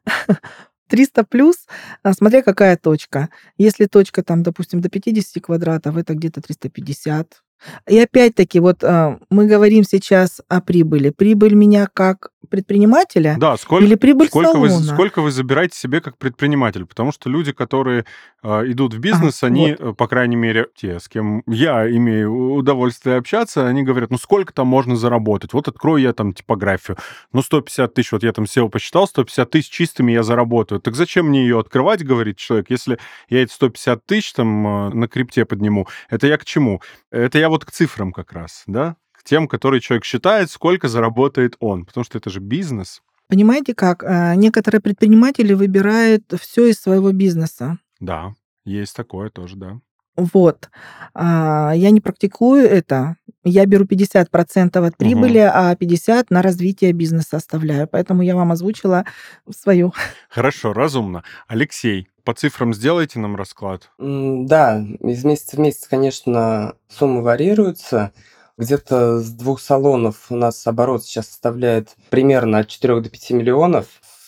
300 0.89 1.25
плюс, 1.25 1.67
а, 2.03 2.13
смотря 2.13 2.43
какая 2.43 2.77
точка. 2.77 3.31
Если 3.59 3.87
точка 3.87 4.23
там, 4.23 4.43
допустим, 4.43 4.81
до 4.81 4.89
50 4.89 5.43
квадратов, 5.43 5.97
это 5.97 6.15
где-то 6.15 6.41
350. 6.41 7.43
И 7.89 7.99
опять-таки, 7.99 8.61
вот 8.61 8.85
а, 8.85 9.19
мы 9.31 9.47
говорим 9.47 9.85
сейчас 9.85 10.41
о 10.49 10.61
прибыли. 10.61 11.11
Прибыль 11.11 11.55
меня 11.55 11.89
как 11.93 12.31
предпринимателя 12.47 13.37
да, 13.39 13.57
сколько, 13.57 13.85
или 13.85 13.95
прибыль 13.97 14.29
сколько 14.29 14.53
салона? 14.53 14.75
Вы, 14.77 14.83
сколько 14.85 15.21
вы 15.21 15.31
забираете 15.31 15.77
себе 15.77 16.01
как 16.01 16.17
предприниматель? 16.17 16.87
Потому 16.87 17.13
что 17.13 17.29
люди, 17.29 17.53
которые 17.53 18.05
э, 18.43 18.71
идут 18.71 18.95
в 18.95 18.99
бизнес, 18.99 19.43
а, 19.43 19.49
они, 19.49 19.77
вот. 19.79 19.97
по 19.97 20.07
крайней 20.07 20.37
мере, 20.37 20.69
те, 20.77 21.01
с 21.01 21.09
кем 21.09 21.43
я 21.47 21.89
имею 21.91 22.55
удовольствие 22.55 23.17
общаться, 23.17 23.67
они 23.67 23.83
говорят, 23.83 24.11
ну 24.11 24.19
сколько 24.19 24.53
там 24.53 24.69
можно 24.69 24.97
заработать? 24.97 25.53
Вот 25.53 25.69
открою 25.69 26.03
я 26.03 26.13
там 26.13 26.33
типографию, 26.33 26.97
ну 27.33 27.43
150 27.43 27.95
тысяч, 27.95 28.13
вот 28.13 28.23
я 28.23 28.33
там 28.33 28.45
SEO 28.45 28.69
посчитал, 28.69 29.07
150 29.07 29.51
тысяч 29.51 29.71
чистыми 29.71 30.13
я 30.13 30.23
заработаю. 30.23 30.81
Так 30.81 30.95
зачем 30.95 31.27
мне 31.27 31.43
ее 31.43 31.59
открывать, 31.59 32.05
говорит 32.05 32.37
человек, 32.37 32.67
если 32.71 32.99
я 33.29 33.43
эти 33.43 33.53
150 33.53 34.07
тысяч 34.07 34.33
там 34.33 34.91
на 34.99 35.09
крипте 35.09 35.45
подниму? 35.45 35.89
Это 36.09 36.27
я 36.27 36.39
к 36.39 36.45
чему? 36.45 36.81
Это 37.11 37.39
я 37.39 37.46
вот 37.49 37.65
к 37.65 37.71
цифрам 37.71 38.13
как 38.13 38.33
раз, 38.33 38.63
да? 38.67 38.97
К 39.13 39.23
тем, 39.25 39.49
которые 39.49 39.81
человек 39.81 40.05
считает, 40.05 40.51
сколько 40.51 40.89
заработает 40.89 41.57
он. 41.61 41.85
Потому 41.85 42.05
что 42.05 42.19
это 42.19 42.31
же 42.31 42.41
бизнес. 42.41 43.03
Понимаете 43.29 43.75
как? 43.75 44.05
А, 44.05 44.35
некоторые 44.37 44.81
предприниматели 44.81 45.53
выбирают 45.53 46.33
все 46.41 46.67
из 46.67 46.81
своего 46.81 47.13
бизнеса. 47.13 47.79
Да, 47.99 48.35
есть 48.65 48.95
такое 48.95 49.31
тоже, 49.31 49.57
да. 49.57 49.81
Вот. 50.17 50.71
А, 51.15 51.73
я 51.75 51.91
не 51.91 52.01
практикую 52.01 52.69
это. 52.69 53.17
Я 53.45 53.65
беру 53.67 53.85
50% 53.85 54.87
от 54.87 54.97
прибыли, 54.97 55.39
угу. 55.39 55.51
а 55.53 55.75
50% 55.75 56.27
на 56.31 56.43
развитие 56.43 56.93
бизнеса 56.93 57.37
оставляю. 57.37 57.87
Поэтому 57.87 58.23
я 58.23 58.35
вам 58.35 58.53
озвучила 58.53 59.05
свою. 59.51 59.93
Хорошо, 60.29 60.73
разумно. 60.73 61.23
Алексей, 61.47 62.09
по 62.25 62.35
цифрам 62.35 62.75
сделайте 62.75 63.19
нам 63.21 63.37
расклад. 63.37 63.91
Да, 63.99 64.85
из 65.01 65.25
месяца 65.25 65.57
в 65.57 65.61
месяц, 65.61 65.87
конечно, 65.87 66.75
суммы 66.89 67.23
варьируются. 67.23 68.13
Где-то 68.59 69.21
с 69.21 69.31
двух 69.31 69.61
салонов 69.61 70.27
у 70.31 70.37
нас 70.37 70.67
оборот 70.67 71.05
сейчас 71.05 71.29
составляет 71.29 71.95
примерно 72.11 72.59
от 72.59 72.69
4 72.69 73.01
до 73.01 73.11
5 73.11 73.31
миллионов 73.31 73.87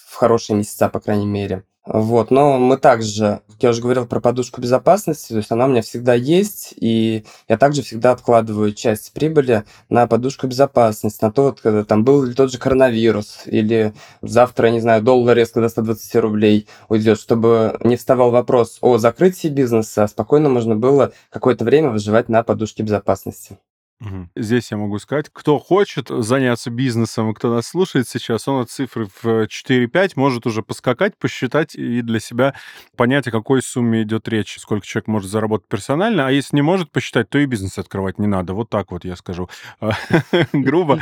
в 0.09 0.14
хорошие 0.14 0.57
месяца, 0.57 0.88
по 0.88 1.01
крайней 1.01 1.27
мере. 1.27 1.64
Вот, 1.90 2.31
но 2.31 2.59
мы 2.59 2.77
также, 2.77 3.40
как 3.48 3.62
я 3.62 3.70
уже 3.70 3.81
говорил 3.81 4.07
про 4.07 4.20
подушку 4.20 4.61
безопасности, 4.61 5.29
то 5.29 5.38
есть 5.38 5.51
она 5.51 5.64
у 5.64 5.68
меня 5.68 5.81
всегда 5.81 6.12
есть, 6.12 6.74
и 6.77 7.24
я 7.48 7.57
также 7.57 7.81
всегда 7.81 8.12
откладываю 8.12 8.74
часть 8.74 9.14
прибыли 9.14 9.64
на 9.88 10.07
подушку 10.07 10.46
безопасности, 10.46 11.24
на 11.24 11.33
то, 11.33 11.57
когда 11.62 11.85
там 11.85 12.05
был 12.05 12.24
ли 12.24 12.35
тот 12.35 12.53
же 12.53 12.59
коронавирус, 12.59 13.44
или 13.46 13.94
завтра, 14.20 14.68
не 14.68 14.81
знаю, 14.81 15.03
доллар 15.03 15.35
резко 15.35 15.62
до 15.62 15.70
120 15.70 16.16
рублей 16.16 16.66
уйдет, 16.90 17.18
чтобы 17.18 17.79
не 17.83 17.96
вставал 17.96 18.33
вопрос 18.33 18.77
о 18.83 18.98
закрытии 18.98 19.48
бизнеса, 19.48 20.05
а 20.05 20.09
спокойно 20.09 20.51
можно 20.51 20.77
было 20.77 21.12
какое-то 21.31 21.64
время 21.64 21.88
выживать 21.88 22.29
на 22.29 22.42
подушке 22.42 22.83
безопасности. 22.83 23.57
Угу. 24.01 24.29
Здесь 24.37 24.71
я 24.71 24.77
могу 24.77 24.99
сказать, 25.01 25.27
кто 25.33 25.59
хочет 25.59 26.09
заняться 26.09 26.71
бизнесом, 26.71 27.35
кто 27.35 27.53
нас 27.53 27.67
слушает 27.67 28.09
сейчас, 28.09 28.47
он 28.47 28.63
от 28.63 28.71
цифры 28.71 29.09
в 29.23 29.47
4-5 29.47 30.13
может 30.15 30.47
уже 30.47 30.63
поскакать, 30.63 31.17
посчитать 31.19 31.75
и 31.75 32.01
для 32.03 32.21
себя 32.21 32.55
понять, 32.97 33.27
о 33.27 33.33
какой 33.33 33.61
сумме 33.61 34.03
идет 34.03 34.29
речь, 34.29 34.57
сколько 34.59 34.87
человек 34.87 35.09
может 35.09 35.31
заработать 35.31 35.67
персонально, 35.69 36.29
а 36.29 36.31
если 36.31 36.55
не 36.55 36.63
может 36.63 36.93
посчитать, 36.93 37.29
то 37.29 37.39
и 37.39 37.47
бизнес 37.47 37.77
открывать 37.77 38.21
не 38.21 38.29
надо. 38.29 38.55
Вот 38.55 38.71
так 38.71 38.93
вот 38.93 39.05
я 39.05 39.17
скажу 39.17 39.49
грубо. 40.53 41.01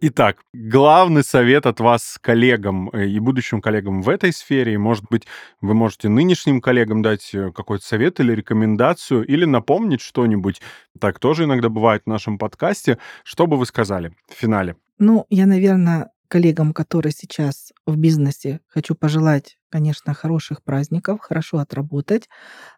Итак, 0.00 0.38
главный 0.52 1.24
совет 1.24 1.66
от 1.66 1.80
вас 1.80 2.16
коллегам 2.20 2.90
э, 2.92 3.06
и 3.06 3.18
будущим 3.18 3.60
коллегам 3.60 4.02
в 4.02 4.08
этой 4.08 4.32
сфере, 4.32 4.78
может 4.78 5.04
быть, 5.10 5.26
вы 5.60 5.74
можете 5.74 6.08
нынешним 6.08 6.60
коллегам 6.60 7.02
дать 7.02 7.34
э, 7.34 7.50
какой-то 7.50 7.84
совет 7.84 8.20
или 8.20 8.32
рекомендацию, 8.32 9.26
или 9.26 9.44
напомнить 9.44 10.00
что-нибудь. 10.00 10.60
Так 11.00 11.18
тоже 11.18 11.44
иногда 11.44 11.68
бывает 11.68 12.02
в 12.04 12.08
нашем 12.08 12.38
подкасте. 12.38 12.98
Что 13.24 13.46
бы 13.46 13.56
вы 13.56 13.66
сказали 13.66 14.14
в 14.28 14.34
финале? 14.34 14.76
Ну, 14.98 15.26
я, 15.30 15.46
наверное, 15.46 16.10
коллегам, 16.28 16.72
которые 16.72 17.12
сейчас 17.12 17.72
в 17.86 17.96
бизнесе, 17.96 18.60
хочу 18.66 18.94
пожелать, 18.94 19.58
конечно, 19.68 20.14
хороших 20.14 20.62
праздников, 20.62 21.20
хорошо 21.20 21.58
отработать, 21.58 22.28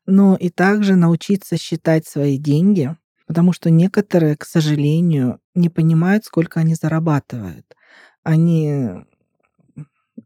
но 0.06 0.36
и 0.36 0.50
также 0.50 0.96
научиться 0.96 1.56
считать 1.56 2.06
свои 2.06 2.38
деньги, 2.38 2.96
потому 3.26 3.52
что 3.52 3.70
некоторые, 3.70 4.36
к 4.36 4.44
сожалению, 4.44 5.40
не 5.54 5.68
понимают, 5.68 6.24
сколько 6.24 6.60
они 6.60 6.74
зарабатывают. 6.74 7.74
Они 8.22 8.90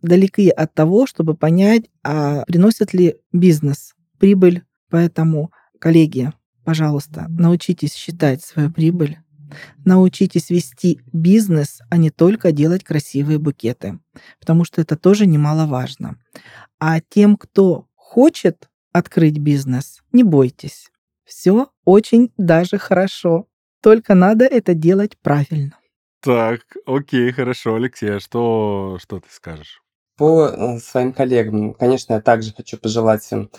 далеки 0.01 0.49
от 0.49 0.75
того, 0.75 1.07
чтобы 1.07 1.35
понять, 1.35 1.85
а 2.03 2.45
приносит 2.47 2.95
ли 2.95 3.17
бизнес 3.33 3.95
прибыль. 4.19 4.63
Поэтому, 4.89 5.53
коллеги, 5.79 6.33
пожалуйста, 6.65 7.27
научитесь 7.29 7.95
считать 7.95 8.43
свою 8.43 8.71
прибыль, 8.71 9.19
научитесь 9.85 10.51
вести 10.51 11.01
бизнес, 11.13 11.81
а 11.91 11.97
не 11.97 12.11
только 12.11 12.53
делать 12.53 12.85
красивые 12.85 13.39
букеты, 13.39 13.99
потому 14.41 14.65
что 14.65 14.81
это 14.81 14.97
тоже 14.97 15.27
немаловажно. 15.27 16.17
А 16.79 17.01
тем, 17.01 17.37
кто 17.37 17.87
хочет 17.95 18.69
открыть 18.93 19.39
бизнес, 19.39 20.03
не 20.13 20.23
бойтесь. 20.23 20.91
Все 21.25 21.69
очень 21.85 22.33
даже 22.37 22.79
хорошо. 22.79 23.47
Только 23.81 24.15
надо 24.15 24.45
это 24.45 24.75
делать 24.75 25.17
правильно. 25.19 25.77
Так, 26.21 26.61
окей, 26.87 27.33
хорошо, 27.33 27.75
Алексей, 27.75 28.17
а 28.17 28.21
что, 28.21 28.99
что 29.01 29.19
ты 29.19 29.27
скажешь? 29.31 29.83
По 30.17 30.47
э, 30.47 30.79
своим 30.79 31.13
коллегам, 31.13 31.75
конечно, 31.75 32.13
я 32.13 32.21
также 32.21 32.53
хочу 32.55 32.77
пожелать 32.79 33.27
им 33.33 33.51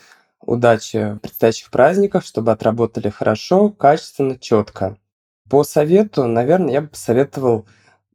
удачи 0.46 1.14
в 1.14 1.18
предстоящих 1.18 1.70
праздниках, 1.70 2.24
чтобы 2.24 2.52
отработали 2.52 3.08
хорошо, 3.08 3.70
качественно, 3.70 4.38
четко. 4.38 4.96
По 5.48 5.64
совету, 5.64 6.26
наверное, 6.26 6.72
я 6.72 6.80
бы 6.82 6.88
посоветовал 6.88 7.66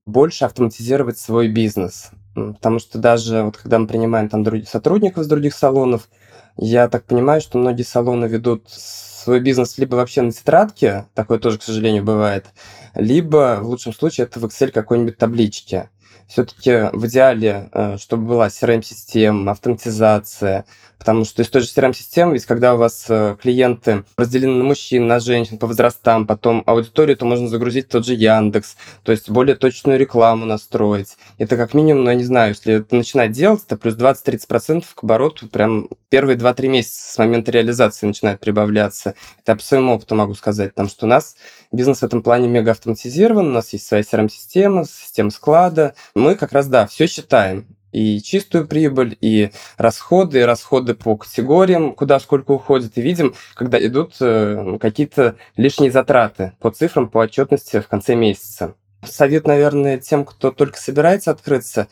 больше 0.05 0.45
автоматизировать 0.45 1.17
свой 1.17 1.47
бизнес. 1.47 2.11
Потому 2.33 2.79
что 2.79 2.97
даже 2.97 3.43
вот 3.43 3.57
когда 3.57 3.79
мы 3.79 3.87
принимаем 3.87 4.29
там 4.29 4.45
сотрудников 4.65 5.23
из 5.23 5.27
других 5.27 5.53
салонов, 5.53 6.09
я 6.57 6.87
так 6.89 7.05
понимаю, 7.05 7.41
что 7.41 7.57
многие 7.57 7.83
салоны 7.83 8.25
ведут 8.25 8.69
свой 8.69 9.39
бизнес 9.39 9.77
либо 9.77 9.95
вообще 9.95 10.21
на 10.21 10.31
тетрадке, 10.31 11.05
такое 11.13 11.39
тоже, 11.39 11.59
к 11.59 11.63
сожалению, 11.63 12.03
бывает, 12.03 12.47
либо 12.95 13.59
в 13.61 13.67
лучшем 13.67 13.93
случае 13.93 14.25
это 14.25 14.39
в 14.39 14.45
Excel 14.45 14.71
какой-нибудь 14.71 15.17
табличке 15.17 15.89
все-таки 16.27 16.89
в 16.93 17.07
идеале, 17.07 17.69
э, 17.73 17.97
чтобы 17.97 18.27
была 18.27 18.47
CRM-система, 18.47 19.51
автоматизация, 19.51 20.65
потому 20.99 21.25
что 21.25 21.41
из 21.41 21.49
той 21.49 21.61
же 21.61 21.67
CRM-системы, 21.67 22.33
ведь 22.33 22.45
когда 22.45 22.75
у 22.75 22.77
вас 22.77 23.05
э, 23.09 23.35
клиенты 23.41 24.03
разделены 24.15 24.55
на 24.55 24.63
мужчин, 24.63 25.07
на 25.07 25.19
женщин 25.19 25.57
по 25.57 25.65
возрастам, 25.65 26.27
потом 26.27 26.61
аудиторию, 26.67 27.17
то 27.17 27.25
можно 27.25 27.47
загрузить 27.47 27.87
тот 27.87 28.05
же 28.05 28.13
Яндекс, 28.13 28.75
то 29.03 29.11
есть 29.11 29.29
более 29.29 29.55
точную 29.55 29.97
рекламу 29.97 30.45
настроить. 30.45 31.17
Это 31.39 31.57
как 31.57 31.73
минимум, 31.73 32.03
ну, 32.03 32.09
я 32.11 32.15
не 32.15 32.25
знаю, 32.25 32.49
если 32.49 32.75
это 32.75 32.95
начинать 32.95 33.31
делать, 33.31 33.63
это 33.65 33.77
плюс 33.77 33.95
20-30% 33.95 34.83
к 34.93 35.03
обороту 35.03 35.47
прям 35.47 35.87
первые 36.09 36.37
2-3 36.37 36.67
месяца 36.67 37.13
с 37.13 37.17
момента 37.17 37.49
реализации 37.51 38.05
начинает 38.05 38.39
прибавляться. 38.39 39.15
Это 39.43 39.55
по 39.55 39.63
своему 39.63 39.93
опыту 39.93 40.15
могу 40.15 40.35
сказать, 40.35 40.71
потому 40.71 40.89
что 40.89 41.05
у 41.05 41.09
нас 41.09 41.35
бизнес 41.71 41.99
в 41.99 42.03
этом 42.03 42.21
плане 42.21 42.47
мега 42.47 42.71
автоматизирован, 42.71 43.47
у 43.47 43.51
нас 43.51 43.73
есть 43.73 43.87
своя 43.87 44.03
CRM-система, 44.03 44.85
система 44.85 45.29
склада, 45.31 45.93
мы 46.15 46.35
как 46.35 46.51
раз, 46.51 46.67
да, 46.67 46.87
все 46.87 47.07
считаем. 47.07 47.67
И 47.91 48.21
чистую 48.21 48.67
прибыль, 48.67 49.17
и 49.19 49.51
расходы, 49.77 50.41
и 50.41 50.43
расходы 50.43 50.93
по 50.93 51.17
категориям, 51.17 51.95
куда 51.95 52.19
сколько 52.19 52.51
уходит. 52.51 52.97
И 52.97 53.01
видим, 53.01 53.33
когда 53.55 53.83
идут 53.83 54.15
э, 54.21 54.77
какие-то 54.79 55.37
лишние 55.57 55.91
затраты 55.91 56.53
по 56.59 56.69
цифрам, 56.69 57.09
по 57.09 57.19
отчетности 57.19 57.79
в 57.79 57.87
конце 57.87 58.13
месяца. 58.13 58.75
Совет, 59.03 59.47
наверное, 59.47 59.97
тем, 59.97 60.23
кто 60.23 60.51
только 60.51 60.77
собирается 60.77 61.31
открыться, 61.31 61.87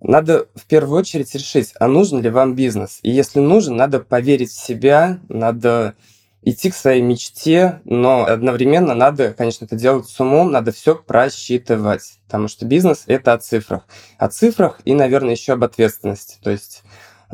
надо 0.00 0.46
в 0.54 0.66
первую 0.66 1.00
очередь 1.00 1.34
решить, 1.34 1.72
а 1.78 1.88
нужен 1.88 2.22
ли 2.22 2.30
вам 2.30 2.54
бизнес. 2.54 3.00
И 3.02 3.10
если 3.10 3.40
нужен, 3.40 3.76
надо 3.76 4.00
поверить 4.00 4.50
в 4.50 4.60
себя, 4.60 5.20
надо 5.28 5.94
идти 6.42 6.70
к 6.70 6.74
своей 6.74 7.02
мечте, 7.02 7.80
но 7.84 8.24
одновременно 8.24 8.94
надо, 8.94 9.32
конечно, 9.32 9.64
это 9.64 9.76
делать 9.76 10.08
с 10.08 10.20
умом, 10.20 10.50
надо 10.50 10.72
все 10.72 10.94
просчитывать, 10.94 12.18
потому 12.26 12.48
что 12.48 12.66
бизнес– 12.66 13.04
это 13.06 13.32
о 13.32 13.38
цифрах. 13.38 13.86
О 14.18 14.28
цифрах 14.28 14.80
и, 14.84 14.94
наверное, 14.94 15.32
еще 15.32 15.54
об 15.54 15.64
ответственности. 15.64 16.38
То 16.42 16.50
есть 16.50 16.82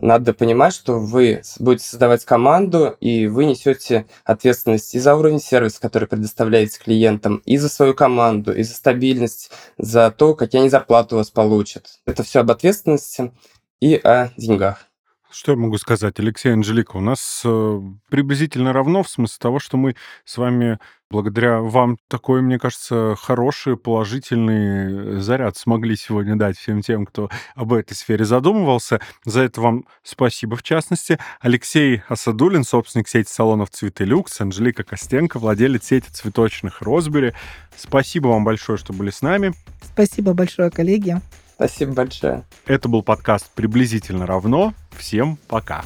надо 0.01 0.35
понимать, 0.35 0.75
что 0.75 0.99
вы 0.99 1.43
будете 1.59 1.89
создавать 1.89 2.25
команду, 2.25 2.97
и 3.01 3.27
вы 3.27 3.47
несете 3.47 4.07
ответственность 4.25 4.95
и 4.95 4.99
за 4.99 5.15
уровень 5.15 5.41
сервиса, 5.41 5.81
который 5.81 6.07
предоставляете 6.07 6.79
клиентам, 6.79 7.37
и 7.47 7.57
за 7.57 7.69
свою 7.69 7.95
команду, 7.95 8.53
и 8.55 8.63
за 8.63 8.75
стабильность, 8.75 9.51
за 9.79 10.11
то, 10.11 10.35
какие 10.35 10.61
они 10.61 10.71
зарплаты 10.71 11.15
у 11.15 11.19
вас 11.19 11.31
получат. 11.31 12.01
Это 12.05 12.23
все 12.25 12.41
об 12.41 12.51
ответственности 12.51 13.33
и 13.81 13.95
о 13.95 14.31
деньгах. 14.37 14.86
Что 15.39 15.53
я 15.53 15.59
могу 15.59 15.77
сказать, 15.77 16.19
Алексей 16.19 16.51
Анжелика? 16.51 16.97
У 16.97 17.01
нас 17.01 17.43
э, 17.45 17.81
приблизительно 18.09 18.73
равно 18.73 19.03
в 19.03 19.11
смысле 19.11 19.37
того, 19.39 19.59
что 19.59 19.77
мы 19.77 19.95
с 20.25 20.39
вами, 20.39 20.79
благодаря 21.11 21.61
вам, 21.61 21.99
такой, 22.09 22.41
мне 22.41 22.59
кажется, 22.59 23.15
хороший, 23.19 23.77
положительный 23.77 25.21
заряд 25.21 25.59
смогли 25.59 25.95
сегодня 25.95 26.37
дать 26.37 26.57
всем 26.57 26.81
тем, 26.81 27.05
кто 27.05 27.29
об 27.55 27.75
этой 27.75 27.93
сфере 27.93 28.25
задумывался. 28.25 28.99
За 29.27 29.43
это 29.43 29.61
вам 29.61 29.85
спасибо, 30.03 30.57
в 30.57 30.63
частности. 30.63 31.19
Алексей 31.43 32.01
Асадулин, 32.09 32.65
собственник 32.65 33.07
сети 33.07 33.29
салонов 33.31 33.69
«Цветы 33.69 34.05
Люкс», 34.05 34.41
Анжелика 34.41 34.85
Костенко, 34.85 35.39
владелец 35.39 35.85
сети 35.85 36.09
цветочных 36.11 36.81
«Розбери». 36.81 37.35
Спасибо 37.77 38.29
вам 38.29 38.45
большое, 38.45 38.79
что 38.79 38.95
были 38.95 39.11
с 39.11 39.21
нами. 39.21 39.53
Спасибо 39.83 40.33
большое, 40.33 40.71
коллеги. 40.71 41.21
Спасибо 41.57 41.95
большое. 41.95 42.45
Это 42.67 42.89
был 42.89 43.03
подкаст 43.03 43.51
«Приблизительно 43.55 44.27
равно». 44.27 44.75
Всем 44.97 45.39
пока. 45.49 45.85